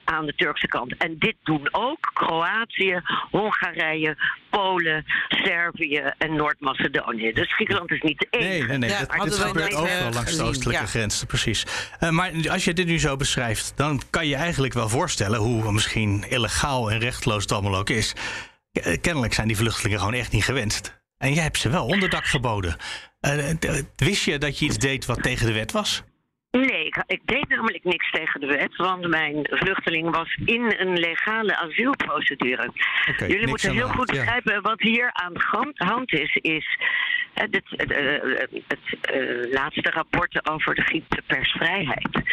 aan 0.06 0.26
de 0.26 0.34
Turkse 0.36 0.68
kant. 0.68 0.98
En 0.98 1.16
dit 1.20 1.36
doen 1.44 1.68
ook 1.72 2.12
Kroatië, 2.14 3.02
Hongarije, 3.32 4.18
Polen, 4.50 5.06
Servië 5.28 6.14
en 6.18 6.36
Noord-Macedonië. 6.36 7.34
Dus 7.34 7.54
Griekenland 7.54 7.92
is 7.92 8.02
niet 8.02 8.20
de 8.20 8.28
enige. 8.30 8.50
Nee, 8.50 8.68
nee, 8.68 8.78
nee. 8.78 8.90
Ja, 8.90 9.06
dat, 9.06 9.24
dit 9.24 9.36
gebeurt 9.36 9.74
overal 9.74 10.12
langs 10.12 10.38
de 10.38 10.44
oostelijke 10.44 10.82
ja. 10.82 10.88
grens, 10.88 11.24
precies. 11.24 11.66
Uh, 12.00 12.10
maar 12.10 12.32
als 12.50 12.66
je 12.66 12.74
dit 12.74 12.88
nu 12.88 13.00
zo 13.00 13.16
beschrijft, 13.16 13.74
dan 13.76 14.02
kan 14.10 14.28
je 14.28 14.36
eigenlijk 14.36 14.74
wel 14.74 14.90
voorstellen 14.90 15.40
hoe 15.40 15.72
misschien 15.72 16.26
illegaal 16.30 16.92
en 16.92 17.00
rechtloos 17.00 17.42
het 17.42 17.52
allemaal 17.52 17.76
ook 17.76 17.90
is. 17.90 18.14
Kennelijk 19.02 19.34
zijn 19.34 19.48
die 19.48 19.58
vluchtelingen 19.58 20.00
gewoon 20.00 20.14
echt 20.14 20.32
niet 20.32 20.44
gewenst. 20.44 21.04
En 21.18 21.34
jij 21.34 21.44
hebt 21.44 21.58
ze 21.58 21.70
wel 21.70 21.86
onderdak 21.86 22.26
geboden. 22.26 22.76
Uh, 23.22 23.80
wist 23.96 24.24
je 24.24 24.38
dat 24.38 24.60
je 24.60 24.66
iets 24.66 24.78
deed 24.78 25.06
wat 25.06 25.24
tegen 25.24 25.46
de 25.46 25.54
wet 25.54 25.72
was? 25.72 26.04
Nee, 26.52 26.85
ik, 26.96 27.04
ik, 27.08 27.22
deed 27.26 27.50
namelijk 27.50 27.84
niks 27.84 28.12
tegen 28.12 28.40
de 28.40 28.48
wet, 28.48 28.76
want 28.76 29.08
mijn 29.08 29.48
vluchteling 29.50 30.16
was 30.16 30.38
in 30.46 30.74
een 30.78 30.98
legale 30.98 31.58
asielprocedure. 31.58 32.72
Okay, 33.10 33.28
Jullie 33.28 33.48
moeten 33.48 33.72
heel 33.72 33.88
goed 33.88 34.12
begrijpen 34.12 34.62
wat 34.62 34.82
hier 34.82 35.10
aan 35.14 35.34
de 35.34 35.74
hand 35.76 36.14
is, 36.14 36.36
is 36.36 36.78
het, 37.34 37.62
het, 37.70 37.90
het, 38.68 38.80
het 39.08 39.54
laatste 39.54 39.90
rapporten 39.90 40.50
over 40.50 40.76
de 40.76 40.82
Griekse 40.82 41.22
persvrijheid 41.28 42.24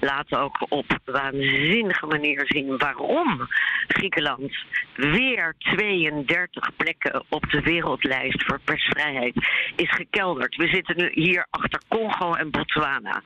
laten 0.00 0.38
ook 0.38 0.66
op 0.68 0.98
waanzinnige 1.04 2.06
manier 2.06 2.44
zien 2.46 2.78
waarom 2.78 3.48
Griekenland 3.86 4.52
weer 4.96 5.54
32 5.58 6.76
plekken 6.76 7.24
op 7.28 7.50
de 7.50 7.60
wereldlijst 7.60 8.44
voor 8.44 8.60
persvrijheid 8.64 9.34
is 9.76 9.90
gekelderd. 9.90 10.56
We 10.56 10.66
zitten 10.66 10.96
nu 10.96 11.10
hier 11.12 11.46
achter 11.50 11.80
Congo 11.88 12.34
en 12.34 12.50
Botswana. 12.50 13.22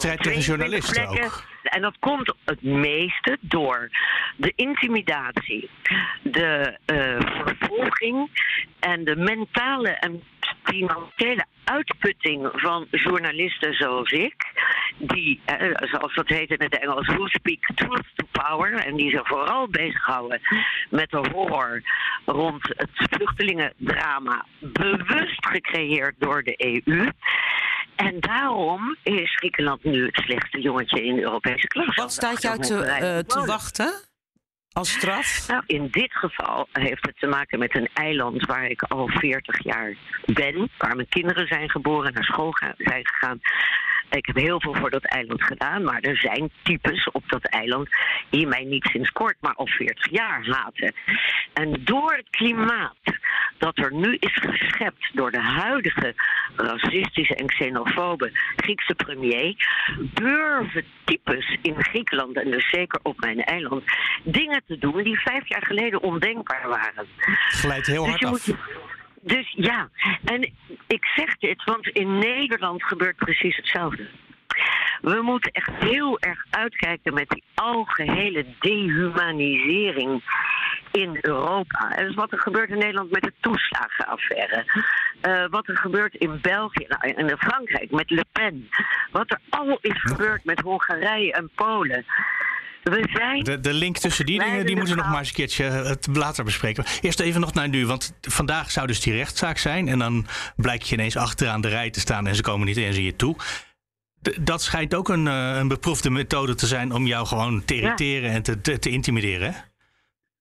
Strijd 0.00 0.22
tegen 0.22 0.40
journalisten 0.40 1.08
ook. 1.08 1.42
En 1.62 1.82
dat 1.82 1.96
komt 1.98 2.34
het 2.44 2.62
meeste 2.62 3.38
door 3.40 3.90
de 4.36 4.52
intimidatie, 4.56 5.70
de 6.22 6.78
uh, 6.86 7.20
vervolging 7.44 8.30
en 8.80 9.04
de 9.04 9.16
mentale 9.16 9.88
en 9.88 10.22
financiële 10.62 11.44
uitputting 11.64 12.48
van 12.52 12.86
journalisten 12.90 13.74
zoals 13.74 14.10
ik, 14.10 14.34
die, 14.98 15.40
eh, 15.44 15.70
zoals 15.80 16.14
dat 16.14 16.28
heet 16.28 16.50
in 16.50 16.62
het 16.62 16.78
Engels, 16.78 17.06
who 17.06 17.26
speak 17.26 17.66
truth 17.74 18.06
to 18.14 18.26
power, 18.32 18.74
en 18.74 18.96
die 18.96 19.10
zich 19.10 19.26
vooral 19.26 19.68
bezighouden 19.68 20.40
met 20.90 21.10
de 21.10 21.28
horror 21.32 21.82
rond 22.24 22.62
het 22.62 22.90
vluchtelingendrama, 22.92 24.44
bewust 24.58 25.46
gecreëerd 25.46 26.14
door 26.18 26.42
de 26.42 26.54
EU. 26.56 27.08
En 27.96 28.20
daarom 28.20 28.96
is 29.02 29.34
Griekenland 29.34 29.84
nu 29.84 30.04
het 30.06 30.16
slechtste 30.24 30.60
jongetje 30.60 31.04
in 31.04 31.14
de 31.14 31.22
Europese 31.22 31.49
klas. 31.54 31.96
Wat 31.96 32.12
staat 32.12 32.42
jou 32.42 32.58
te, 32.58 32.74
uh, 32.74 33.18
te 33.18 33.46
wachten 33.46 33.92
als 34.72 34.92
straf? 34.92 35.48
Nou, 35.48 35.62
in 35.66 35.88
dit 35.90 36.12
geval 36.12 36.68
heeft 36.72 37.06
het 37.06 37.18
te 37.18 37.26
maken 37.26 37.58
met 37.58 37.76
een 37.76 37.88
eiland 37.94 38.46
waar 38.46 38.66
ik 38.66 38.82
al 38.82 39.08
40 39.08 39.64
jaar 39.64 39.94
ben. 40.24 40.70
Waar 40.78 40.96
mijn 40.96 41.08
kinderen 41.08 41.46
zijn 41.46 41.70
geboren, 41.70 42.12
naar 42.12 42.24
school 42.24 42.56
zijn 42.76 43.06
gegaan. 43.06 43.40
Ik 44.10 44.26
heb 44.26 44.36
heel 44.36 44.60
veel 44.60 44.74
voor 44.74 44.90
dat 44.90 45.04
eiland 45.04 45.42
gedaan, 45.42 45.84
maar 45.84 46.00
er 46.00 46.16
zijn 46.16 46.50
types 46.62 47.10
op 47.10 47.22
dat 47.26 47.44
eiland 47.44 47.88
die 48.30 48.46
mij 48.46 48.64
niet 48.64 48.84
sinds 48.84 49.10
kort, 49.10 49.36
maar 49.40 49.54
al 49.54 49.66
40 49.66 50.10
jaar 50.10 50.46
haten. 50.46 50.94
En 51.52 51.84
door 51.84 52.12
het 52.12 52.30
klimaat 52.30 52.96
dat 53.58 53.78
er 53.78 53.94
nu 53.94 54.16
is 54.20 54.34
geschept 54.34 55.10
door 55.12 55.30
de 55.30 55.40
huidige 55.40 56.14
racistische 56.56 57.34
en 57.34 57.46
xenofobe 57.46 58.30
Griekse 58.56 58.94
premier, 58.94 59.54
durven 60.14 60.84
types 61.04 61.58
in 61.62 61.74
Griekenland 61.84 62.36
en 62.36 62.50
dus 62.50 62.70
zeker 62.70 63.00
op 63.02 63.20
mijn 63.20 63.44
eiland 63.44 63.82
dingen 64.22 64.62
te 64.66 64.78
doen 64.78 65.02
die 65.02 65.20
vijf 65.20 65.48
jaar 65.48 65.66
geleden 65.66 66.02
ondenkbaar 66.02 66.68
waren. 66.68 67.06
Glijdt 67.48 67.86
heel 67.86 68.04
dus 68.04 68.20
hard 68.20 68.50
af. 68.50 68.89
Dus 69.20 69.52
ja, 69.56 69.88
en 70.24 70.42
ik 70.86 71.04
zeg 71.16 71.36
dit, 71.38 71.64
want 71.64 71.86
in 71.86 72.18
Nederland 72.18 72.84
gebeurt 72.84 73.16
precies 73.16 73.56
hetzelfde. 73.56 74.08
We 75.00 75.22
moeten 75.22 75.52
echt 75.52 75.70
heel 75.78 76.20
erg 76.20 76.44
uitkijken 76.50 77.14
met 77.14 77.28
die 77.28 77.44
algehele 77.54 78.44
dehumanisering 78.60 80.22
in 80.92 81.18
Europa. 81.20 81.96
En 81.96 82.08
is 82.08 82.14
wat 82.14 82.32
er 82.32 82.38
gebeurt 82.38 82.70
in 82.70 82.78
Nederland 82.78 83.10
met 83.10 83.22
de 83.22 83.32
toeslagenaffaire. 83.40 84.64
Uh, 85.26 85.44
wat 85.50 85.68
er 85.68 85.76
gebeurt 85.76 86.14
in 86.14 86.38
België 86.40 86.84
nou, 86.88 87.14
en 87.14 87.28
in 87.28 87.36
Frankrijk 87.36 87.90
met 87.90 88.10
Le 88.10 88.24
Pen. 88.32 88.68
Wat 89.10 89.30
er 89.30 89.40
al 89.48 89.78
is 89.80 90.02
gebeurd 90.02 90.44
met 90.44 90.60
Hongarije 90.60 91.32
en 91.32 91.50
Polen. 91.54 92.04
We 92.82 93.08
zijn 93.12 93.44
de, 93.44 93.60
de 93.60 93.72
link 93.72 93.98
tussen 93.98 94.26
die 94.26 94.38
dingen 94.38 94.66
die 94.66 94.76
moeten 94.76 94.94
we 94.94 95.00
nog 95.00 95.10
maar 95.10 95.18
eens 95.18 95.28
een 95.28 95.34
keertje 95.34 95.64
het 95.64 96.06
later 96.12 96.44
bespreken. 96.44 96.84
Eerst 97.00 97.20
even 97.20 97.40
nog 97.40 97.54
naar 97.54 97.68
nu, 97.68 97.86
want 97.86 98.14
vandaag 98.20 98.70
zou 98.70 98.86
dus 98.86 99.00
die 99.00 99.12
rechtszaak 99.12 99.58
zijn. 99.58 99.88
En 99.88 99.98
dan 99.98 100.26
blijkt 100.56 100.88
je 100.88 100.94
ineens 100.94 101.16
achteraan 101.16 101.60
de 101.60 101.68
rij 101.68 101.90
te 101.90 102.00
staan 102.00 102.26
en 102.26 102.34
ze 102.34 102.42
komen 102.42 102.66
niet 102.66 102.76
eens 102.76 102.96
in 102.96 103.02
je 103.02 103.16
toe. 103.16 103.36
dat 104.40 104.62
schijnt 104.62 104.94
ook 104.94 105.08
een, 105.08 105.26
uh, 105.26 105.56
een 105.56 105.68
beproefde 105.68 106.10
methode 106.10 106.54
te 106.54 106.66
zijn 106.66 106.92
om 106.92 107.06
jou 107.06 107.26
gewoon 107.26 107.64
te 107.64 107.74
irriteren 107.74 108.30
en 108.30 108.42
te, 108.42 108.60
te, 108.60 108.78
te, 108.78 108.90
intimideren. 108.90 109.54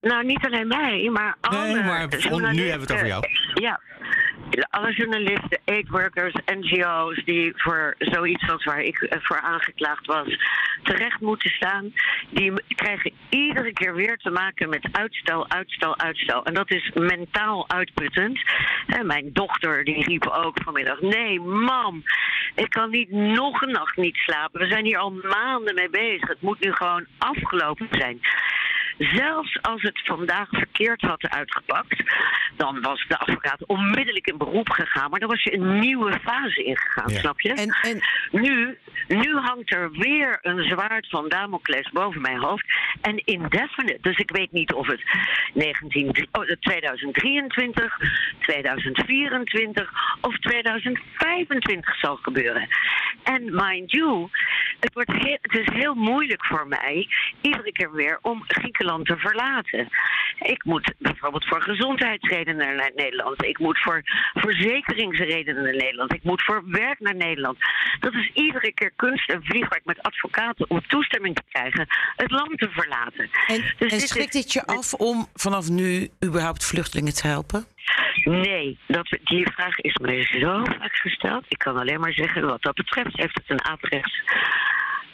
Nou, 0.01 0.25
niet 0.25 0.45
alleen 0.45 0.67
mij, 0.67 1.09
maar 1.09 1.37
alle. 1.41 1.73
Nee, 1.73 1.83
maar 1.83 2.07
nu 2.53 2.69
hebben 2.69 2.87
we 2.87 2.93
het 2.93 2.93
over 2.93 3.07
jou. 3.07 3.23
Ja, 3.53 3.79
alle 4.69 4.93
journalisten, 4.93 5.59
aidworkers, 5.65 6.33
NGO's 6.45 7.23
die 7.25 7.51
voor 7.55 7.95
zoiets 7.97 8.49
als 8.49 8.63
waar 8.63 8.81
ik 8.81 9.07
voor 9.09 9.39
aangeklaagd 9.39 10.05
was 10.05 10.37
terecht 10.83 11.19
moeten 11.19 11.49
staan, 11.49 11.93
die 12.29 12.53
krijgen 12.67 13.11
iedere 13.29 13.73
keer 13.73 13.95
weer 13.95 14.17
te 14.17 14.29
maken 14.29 14.69
met 14.69 14.89
uitstel, 14.91 15.49
uitstel, 15.49 15.97
uitstel. 15.97 16.45
En 16.45 16.53
dat 16.53 16.71
is 16.71 16.91
mentaal 16.93 17.69
uitputtend. 17.69 18.39
En 18.87 19.05
mijn 19.05 19.29
dochter 19.33 19.83
die 19.83 20.03
riep 20.03 20.27
ook 20.27 20.57
vanmiddag: 20.63 21.01
Nee, 21.01 21.39
mam, 21.39 22.03
ik 22.55 22.69
kan 22.69 22.89
niet 22.89 23.11
nog 23.11 23.61
een 23.61 23.71
nacht 23.71 23.97
niet 23.97 24.15
slapen. 24.15 24.59
We 24.59 24.67
zijn 24.67 24.85
hier 24.85 24.97
al 24.97 25.11
maanden 25.11 25.75
mee 25.75 25.89
bezig. 25.89 26.27
Het 26.27 26.41
moet 26.41 26.59
nu 26.59 26.73
gewoon 26.73 27.05
afgelopen 27.17 27.87
zijn. 27.91 28.19
Zelfs 28.99 29.61
als 29.61 29.81
het 29.81 30.01
vandaag 30.03 30.47
verkeerd 30.49 31.01
had 31.01 31.29
uitgepakt, 31.29 32.03
dan 32.55 32.81
was 32.81 33.05
de 33.07 33.17
advocaat 33.17 33.65
onmiddellijk 33.65 34.27
in 34.27 34.37
beroep 34.37 34.69
gegaan. 34.69 35.09
Maar 35.09 35.19
dan 35.19 35.29
was 35.29 35.43
je 35.43 35.53
een 35.53 35.79
nieuwe 35.79 36.19
fase 36.23 36.63
ingegaan, 36.63 37.09
snap 37.09 37.41
je? 37.41 37.53
En, 37.53 37.77
en... 37.81 38.01
Nu, 38.31 38.77
nu 39.07 39.35
hangt 39.35 39.73
er 39.73 39.91
weer 39.91 40.39
een 40.41 40.63
zwaard 40.63 41.09
van 41.09 41.29
Damocles 41.29 41.89
boven 41.91 42.21
mijn 42.21 42.39
hoofd. 42.39 42.65
En 43.01 43.25
indefinite. 43.25 43.97
Dus 44.01 44.17
ik 44.17 44.31
weet 44.31 44.51
niet 44.51 44.73
of 44.73 44.87
het 44.87 45.03
19, 45.53 46.27
oh, 46.31 46.43
2023, 46.59 47.97
2024 48.39 49.91
of 50.21 50.37
2025 50.39 51.95
zal 51.95 52.15
gebeuren. 52.15 52.67
En 53.23 53.43
mind 53.55 53.91
you, 53.91 54.29
het, 54.79 54.93
wordt 54.93 55.11
het 55.41 55.57
is 55.59 55.73
heel 55.73 55.93
moeilijk 55.93 56.45
voor 56.45 56.67
mij 56.67 57.07
iedere 57.41 57.71
keer 57.71 57.91
weer 57.91 58.19
om 58.21 58.43
Griekenland 58.47 58.88
te 58.97 59.17
verlaten. 59.17 59.87
Ik 60.39 60.63
moet 60.63 60.93
bijvoorbeeld 60.97 61.45
voor 61.45 61.61
gezondheidsredenen 61.61 62.75
naar 62.75 62.91
Nederland. 62.95 63.43
Ik 63.43 63.59
moet 63.59 63.79
voor 63.79 64.01
verzekeringsredenen 64.33 65.63
naar 65.63 65.75
Nederland. 65.75 66.13
Ik 66.13 66.23
moet 66.23 66.43
voor 66.43 66.63
werk 66.65 66.99
naar 66.99 67.15
Nederland. 67.15 67.57
Dat 67.99 68.13
is 68.13 68.31
iedere 68.33 68.73
keer 68.73 68.91
kunst 68.95 69.29
en 69.29 69.43
vliegwerk 69.43 69.85
met 69.85 70.01
advocaten 70.01 70.69
om 70.69 70.87
toestemming 70.87 71.35
te 71.35 71.43
krijgen 71.49 71.87
het 72.15 72.31
land 72.31 72.57
te 72.57 72.69
verlaten. 72.69 73.29
En, 73.47 73.73
dus 73.77 73.91
en 73.91 73.99
schrikt 73.99 74.33
dit 74.33 74.53
je 74.53 74.65
af 74.65 74.93
om 74.93 75.27
vanaf 75.33 75.69
nu 75.69 76.09
überhaupt 76.25 76.65
vluchtelingen 76.65 77.13
te 77.13 77.27
helpen? 77.27 77.65
Nee, 78.23 78.77
dat, 78.87 79.17
die 79.23 79.51
vraag 79.51 79.77
is 79.77 79.95
mij 79.95 80.25
zo 80.25 80.63
vaak 80.63 80.95
gesteld. 80.95 81.45
Ik 81.47 81.57
kan 81.57 81.77
alleen 81.77 81.99
maar 81.99 82.13
zeggen, 82.13 82.45
wat 82.45 82.61
dat 82.61 82.75
betreft 82.75 83.17
heeft 83.17 83.35
het 83.35 83.49
een 83.49 83.65
averechts 83.65 84.21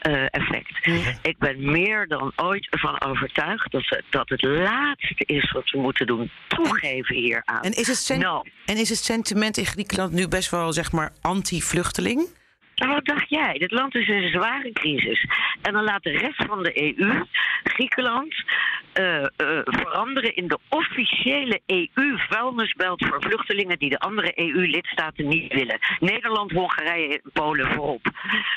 uh, 0.08 0.26
effect. 0.30 0.88
Ik 1.22 1.38
ben 1.38 1.72
meer 1.72 2.08
dan 2.08 2.32
ooit 2.36 2.68
van 2.70 3.02
overtuigd 3.02 3.72
dat, 3.72 3.84
het, 3.86 4.04
dat 4.10 4.30
het 4.30 4.42
laatste 4.42 5.24
is 5.26 5.52
wat 5.52 5.70
we 5.70 5.80
moeten 5.80 6.08
doen. 6.08 6.32
Toegeven 6.48 7.16
hieraan. 7.16 7.62
En 7.62 7.72
is 7.72 7.88
het, 7.88 8.20
en 8.66 8.78
is 8.78 8.90
het 8.90 8.98
sentiment 8.98 9.58
in 9.58 9.66
Griekenland 9.66 10.12
nu 10.12 10.28
best 10.28 10.50
wel, 10.50 10.74
zeg 10.74 10.92
maar, 10.92 11.12
anti-vluchteling? 11.22 12.28
Nou, 12.76 12.94
wat 12.94 13.06
dacht 13.06 13.30
jij? 13.30 13.54
Dit 13.54 13.72
land 13.72 13.96
is 13.96 14.08
in 14.08 14.24
een 14.24 14.30
zware 14.30 14.72
crisis. 14.72 15.26
En 15.62 15.74
dan 15.74 15.84
laat 15.84 16.04
de 16.04 16.12
rest 16.18 16.44
van 16.46 16.64
de 16.64 16.82
EU, 16.82 17.24
Griekenland, 17.64 18.44
uh, 19.00 19.20
uh, 19.20 19.28
veranderen 19.64 20.36
in 20.36 20.48
de 20.48 20.58
officiële 20.70 21.62
EU-vuilnisbelt 21.66 23.06
voor 23.06 23.22
vluchtelingen 23.22 23.80
die 23.80 23.90
de 23.90 24.00
andere 24.00 24.32
EU-lidstaten 24.40 25.28
niet 25.28 25.54
willen. 25.54 25.80
Nederland, 26.00 26.52
Hongarije 26.52 27.22
en 27.22 27.32
Polen 27.34 27.74
voorop. 27.74 28.12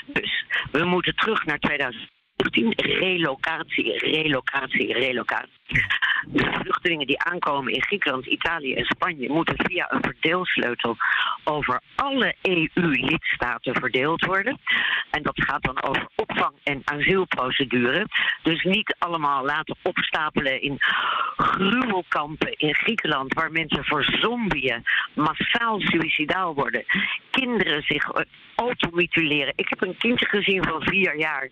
Dus 0.07 0.45
we 0.73 0.85
moeten 0.85 1.15
terug 1.17 1.45
naar 1.45 1.59
2000. 1.59 2.11
Relocatie, 2.77 3.99
relocatie, 3.99 4.93
relocatie. 4.93 5.58
De 6.27 6.59
vluchtelingen 6.63 7.07
die 7.07 7.19
aankomen 7.19 7.73
in 7.73 7.83
Griekenland, 7.83 8.27
Italië 8.27 8.75
en 8.75 8.85
Spanje 8.85 9.29
moeten 9.29 9.55
via 9.59 9.93
een 9.93 10.03
verdeelsleutel 10.03 10.97
over 11.45 11.81
alle 11.95 12.35
EU-lidstaten 12.43 13.75
verdeeld 13.75 14.25
worden. 14.25 14.59
En 15.11 15.23
dat 15.23 15.43
gaat 15.43 15.63
dan 15.63 15.83
over 15.83 16.09
opvang 16.15 16.53
en 16.63 16.83
asielprocedure. 16.85 18.07
Dus 18.43 18.63
niet 18.63 18.97
allemaal 18.99 19.45
laten 19.45 19.77
opstapelen 19.83 20.63
in 20.63 20.77
gruwelkampen 21.37 22.53
in 22.57 22.75
Griekenland, 22.75 23.35
waar 23.35 23.53
mensen 23.53 23.85
voor 23.85 24.05
zombieën 24.05 24.85
massaal 25.15 25.81
suicidaal 25.81 26.55
worden. 26.55 26.85
Kinderen 27.31 27.83
zich 27.83 28.11
automutileren. 28.55 29.53
Ik 29.57 29.69
heb 29.69 29.83
een 29.83 29.97
kindje 29.97 30.27
gezien 30.27 30.65
van 30.65 30.83
vier 30.83 31.19
jaar 31.19 31.49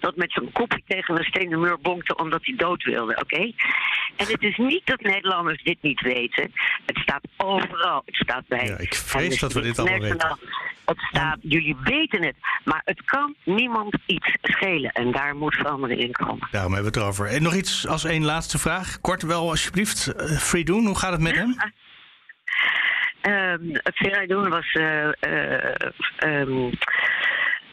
dat 0.00 0.16
met 0.16 0.32
zijn 0.32 0.52
kopje 0.52 0.82
tegen 0.86 1.18
een 1.18 1.24
stenen 1.24 1.60
muur 1.60 1.80
bonkte 1.80 2.16
omdat 2.16 2.44
hij 2.44 2.56
dood 2.56 2.82
wilde. 2.84 3.16
Oké? 3.20 3.52
En 4.16 4.26
het 4.26 4.42
is 4.42 4.56
niet 4.56 4.86
dat 4.86 5.00
Nederlanders 5.00 5.62
dit 5.62 5.78
niet 5.80 6.00
weten. 6.00 6.52
Het 6.86 6.98
staat 6.98 7.22
overal. 7.36 8.02
Het 8.04 8.14
staat 8.14 8.48
bij. 8.48 8.66
Ja, 8.66 8.78
ik 8.78 8.94
vrees 8.94 9.38
dat 9.38 9.52
we 9.52 9.60
dit 9.60 9.78
allemaal 9.78 10.00
weten. 10.00 10.38
Het 10.84 11.00
staat, 11.00 11.38
jullie 11.40 11.76
weten 11.84 12.22
het, 12.22 12.34
maar 12.64 12.82
het 12.84 13.04
kan 13.04 13.34
niemand 13.44 13.96
iets 14.06 14.36
schelen. 14.42 14.92
En 14.92 15.12
daar 15.12 15.36
moet 15.36 15.54
verandering 15.54 16.00
in 16.00 16.12
komen. 16.12 16.48
Daarom 16.50 16.72
hebben 16.72 16.92
we 16.92 16.98
het 16.98 17.06
erover. 17.06 17.26
En 17.26 17.42
nog 17.42 17.54
iets 17.54 17.86
als 17.86 18.04
één 18.04 18.24
laatste 18.24 18.58
vraag. 18.58 19.00
Kort 19.00 19.22
wel, 19.22 19.48
alsjeblieft. 19.50 20.12
Uh, 20.16 20.38
Free 20.38 20.64
Doen, 20.64 20.86
hoe 20.86 20.98
gaat 20.98 21.12
het 21.12 21.20
met 21.20 21.34
hem? 21.34 21.56
Um, 23.22 23.70
het 23.82 23.94
Free 23.94 24.26
Doen 24.26 24.48
was 24.48 24.74
uh, 24.74 25.08
uh, 25.20 26.40
um, 26.40 26.70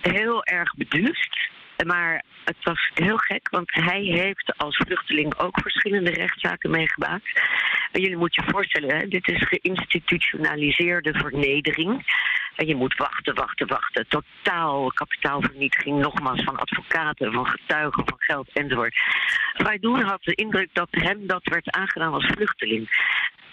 heel 0.02 0.43
erg 0.43 0.76
beduust. 0.76 1.37
Maar 1.85 2.23
het 2.43 2.63
was 2.63 2.91
heel 2.93 3.17
gek, 3.17 3.49
want 3.49 3.73
hij 3.73 4.01
heeft 4.01 4.57
als 4.57 4.75
vluchteling 4.75 5.39
ook 5.39 5.59
verschillende 5.61 6.09
rechtszaken 6.09 6.69
meegemaakt. 6.69 7.41
Jullie 7.91 8.17
moeten 8.17 8.43
je 8.45 8.51
voorstellen, 8.51 8.97
hè, 8.97 9.07
dit 9.07 9.27
is 9.27 9.47
geïnstitutionaliseerde 9.47 11.13
vernedering. 11.13 12.05
En 12.58 12.67
je 12.67 12.76
moet 12.76 12.96
wachten, 12.96 13.36
wachten, 13.36 13.67
wachten. 13.67 14.08
Totaal 14.08 14.91
kapitaalvernietiging, 14.91 16.00
nogmaals, 16.00 16.43
van 16.43 16.58
advocaten, 16.58 17.34
van 17.34 17.48
getuigen, 17.48 18.04
van 18.06 18.17
geld 18.20 18.50
enzovoort. 18.54 18.96
doen 19.80 20.02
had 20.02 20.24
de 20.24 20.36
indruk 20.36 20.70
dat 20.74 20.88
hem 20.91 21.28
dat 21.28 21.43
werd 21.43 21.72
aangedaan 21.72 22.13
als 22.13 22.26
vluchteling. 22.26 22.89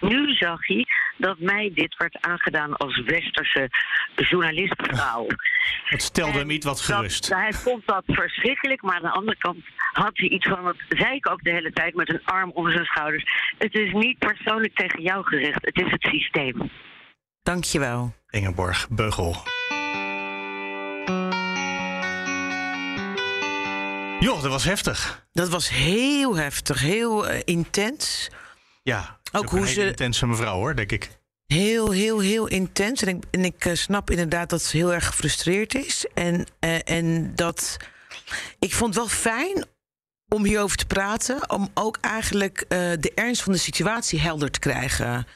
Nu 0.00 0.32
zag 0.32 0.66
hij 0.66 0.86
dat 1.16 1.38
mij 1.38 1.70
dit 1.74 1.96
werd 1.96 2.16
aangedaan 2.20 2.76
als 2.76 3.02
westerse 3.02 3.70
journalistvrouw. 4.16 5.26
Het 5.94 6.02
stelde 6.02 6.38
hem 6.38 6.50
iets 6.50 6.66
wat 6.66 6.80
gerust. 6.80 7.28
Dat, 7.28 7.38
hij 7.38 7.52
vond 7.52 7.86
dat 7.86 8.02
verschrikkelijk, 8.06 8.82
maar 8.82 8.94
aan 8.94 9.02
de 9.02 9.10
andere 9.10 9.36
kant 9.36 9.64
had 9.92 10.18
hij 10.18 10.28
iets 10.28 10.48
van, 10.48 10.64
dat 10.64 10.76
zei 10.88 11.14
ik 11.14 11.30
ook 11.30 11.42
de 11.42 11.50
hele 11.50 11.72
tijd 11.72 11.94
met 11.94 12.08
een 12.08 12.24
arm 12.24 12.50
om 12.50 12.70
zijn 12.70 12.84
schouders. 12.84 13.24
Het 13.58 13.74
is 13.74 13.92
niet 13.92 14.18
persoonlijk 14.18 14.74
tegen 14.74 15.02
jou 15.02 15.24
gericht, 15.24 15.64
het 15.64 15.80
is 15.80 15.90
het 15.90 16.02
systeem. 16.02 16.70
Dankjewel. 17.44 18.14
Ingeborg 18.30 18.88
Beugel. 18.90 19.36
Joh, 24.20 24.42
dat 24.42 24.50
was 24.50 24.64
heftig. 24.64 25.26
Dat 25.32 25.48
was 25.48 25.68
heel 25.68 26.36
heftig, 26.36 26.80
heel 26.80 27.30
uh, 27.30 27.40
intens. 27.44 28.30
Ja, 28.82 29.18
ook, 29.32 29.42
ook 29.42 29.50
hoe 29.50 29.68
ze. 29.68 29.86
intense 29.86 30.26
mevrouw 30.26 30.56
hoor, 30.56 30.76
denk 30.76 30.92
ik. 30.92 31.10
Heel, 31.46 31.90
heel, 31.90 32.20
heel 32.20 32.46
intens. 32.46 33.02
En 33.02 33.16
ik, 33.16 33.24
en 33.30 33.44
ik 33.44 33.64
uh, 33.64 33.74
snap 33.74 34.10
inderdaad 34.10 34.50
dat 34.50 34.62
ze 34.62 34.76
heel 34.76 34.92
erg 34.92 35.06
gefrustreerd 35.06 35.74
is. 35.74 36.06
En, 36.14 36.46
uh, 36.60 36.88
en 36.88 37.34
dat. 37.34 37.76
Ik 38.58 38.74
vond 38.74 38.94
het 38.94 39.04
wel 39.04 39.14
fijn 39.14 39.64
om 40.28 40.44
hierover 40.44 40.76
te 40.76 40.86
praten. 40.86 41.50
Om 41.50 41.70
ook 41.74 41.98
eigenlijk 42.00 42.64
de 42.68 43.12
ernst 43.14 43.42
van 43.42 43.52
de 43.52 43.58
situatie 43.58 44.20
helder 44.20 44.50
te 44.50 44.58
krijgen. 44.58 45.26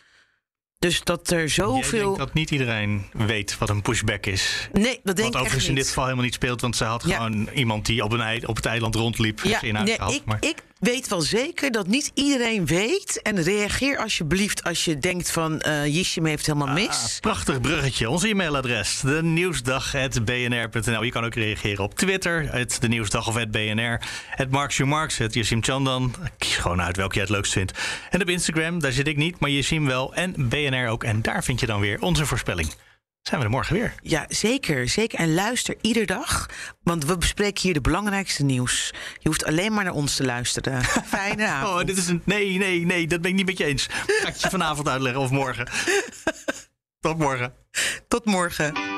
Dus 0.78 1.00
dat 1.04 1.30
er 1.30 1.48
zoveel. 1.48 1.98
Ik 1.98 2.04
denk 2.04 2.16
dat 2.16 2.34
niet 2.34 2.50
iedereen 2.50 3.04
weet 3.12 3.58
wat 3.58 3.68
een 3.68 3.82
pushback 3.82 4.26
is. 4.26 4.68
Nee, 4.72 5.00
dat 5.02 5.16
denk 5.16 5.16
wat 5.16 5.34
ik 5.34 5.40
overigens 5.40 5.68
in 5.68 5.74
dit 5.74 5.86
geval 5.86 6.04
helemaal 6.04 6.24
niet 6.24 6.34
speelt, 6.34 6.60
want 6.60 6.76
ze 6.76 6.84
had 6.84 7.04
ja. 7.06 7.16
gewoon 7.16 7.48
iemand 7.54 7.86
die 7.86 8.04
op, 8.04 8.12
een, 8.12 8.48
op 8.48 8.56
het 8.56 8.66
eiland 8.66 8.94
rondliep. 8.94 9.40
Ja, 9.42 9.60
nee, 9.60 9.92
ik, 9.92 10.22
maar... 10.24 10.36
ik 10.40 10.62
weet 10.78 11.08
wel 11.08 11.20
zeker 11.20 11.70
dat 11.70 11.86
niet 11.86 12.10
iedereen 12.14 12.66
weet. 12.66 13.22
En 13.22 13.42
reageer 13.42 13.98
alsjeblieft 13.98 14.64
als 14.64 14.84
je 14.84 14.98
denkt 14.98 15.30
van 15.30 15.62
uh, 15.66 15.86
Jishim 15.86 16.24
heeft 16.24 16.46
helemaal 16.46 16.74
mis. 16.74 16.86
Ah, 16.88 17.20
prachtig 17.20 17.60
bruggetje. 17.60 18.10
Ons 18.10 18.24
e-mailadres, 18.24 19.00
de 19.00 19.22
nieuwsdag.bnr.nl. 19.22 21.02
Je 21.02 21.10
kan 21.10 21.24
ook 21.24 21.34
reageren 21.34 21.84
op 21.84 21.94
Twitter, 21.94 22.52
het 22.52 22.76
de 22.80 22.88
nieuwsdag 22.88 23.28
of 23.28 23.34
het 23.34 23.50
BNR. 23.50 24.00
Het 24.30 24.50
Marks 24.50 24.76
Your 24.76 24.92
Marks, 24.92 25.18
het 25.18 25.34
Jishim 25.34 25.62
Chandan. 25.62 26.14
Kies 26.38 26.56
gewoon 26.56 26.82
uit 26.82 26.96
welke 26.96 27.14
jij 27.14 27.22
het 27.22 27.32
leukst 27.32 27.52
vindt. 27.52 27.72
En 28.10 28.22
op 28.22 28.28
Instagram, 28.28 28.80
daar 28.80 28.92
zit 28.92 29.08
ik 29.08 29.16
niet, 29.16 29.40
maar 29.40 29.50
Jishim 29.50 29.86
wel. 29.86 30.14
En 30.14 30.34
BNR 30.48 30.88
ook. 30.88 31.04
En 31.04 31.22
daar 31.22 31.44
vind 31.44 31.60
je 31.60 31.66
dan 31.66 31.80
weer 31.80 32.00
onze 32.00 32.26
voorspelling 32.26 32.68
zijn 33.28 33.40
we 33.40 33.46
er 33.46 33.52
morgen 33.52 33.74
weer. 33.74 33.94
Ja, 34.02 34.24
zeker. 34.28 34.88
Zeker. 34.88 35.18
En 35.18 35.34
luister 35.34 35.76
iedere 35.80 36.06
dag, 36.06 36.46
want 36.82 37.04
we 37.04 37.18
bespreken 37.18 37.62
hier 37.62 37.74
de 37.74 37.80
belangrijkste 37.80 38.44
nieuws. 38.44 38.94
Je 39.18 39.28
hoeft 39.28 39.44
alleen 39.44 39.72
maar 39.72 39.84
naar 39.84 39.92
ons 39.92 40.16
te 40.16 40.24
luisteren. 40.24 40.84
Fijne 41.16 41.46
avond. 41.46 41.80
Oh, 41.80 41.86
dit 41.86 41.96
is 41.96 42.08
een... 42.08 42.22
Nee, 42.24 42.58
nee, 42.58 42.86
nee, 42.86 43.06
dat 43.06 43.20
ben 43.20 43.30
ik 43.30 43.36
niet 43.36 43.46
met 43.46 43.58
je 43.58 43.64
eens. 43.64 43.86
Ga 44.06 44.28
ik 44.28 44.36
je 44.36 44.50
vanavond 44.50 44.88
uitleggen 44.88 45.20
of 45.20 45.30
morgen. 45.30 45.68
Tot 47.00 47.18
morgen. 47.18 47.52
Tot 48.08 48.24
morgen. 48.24 48.97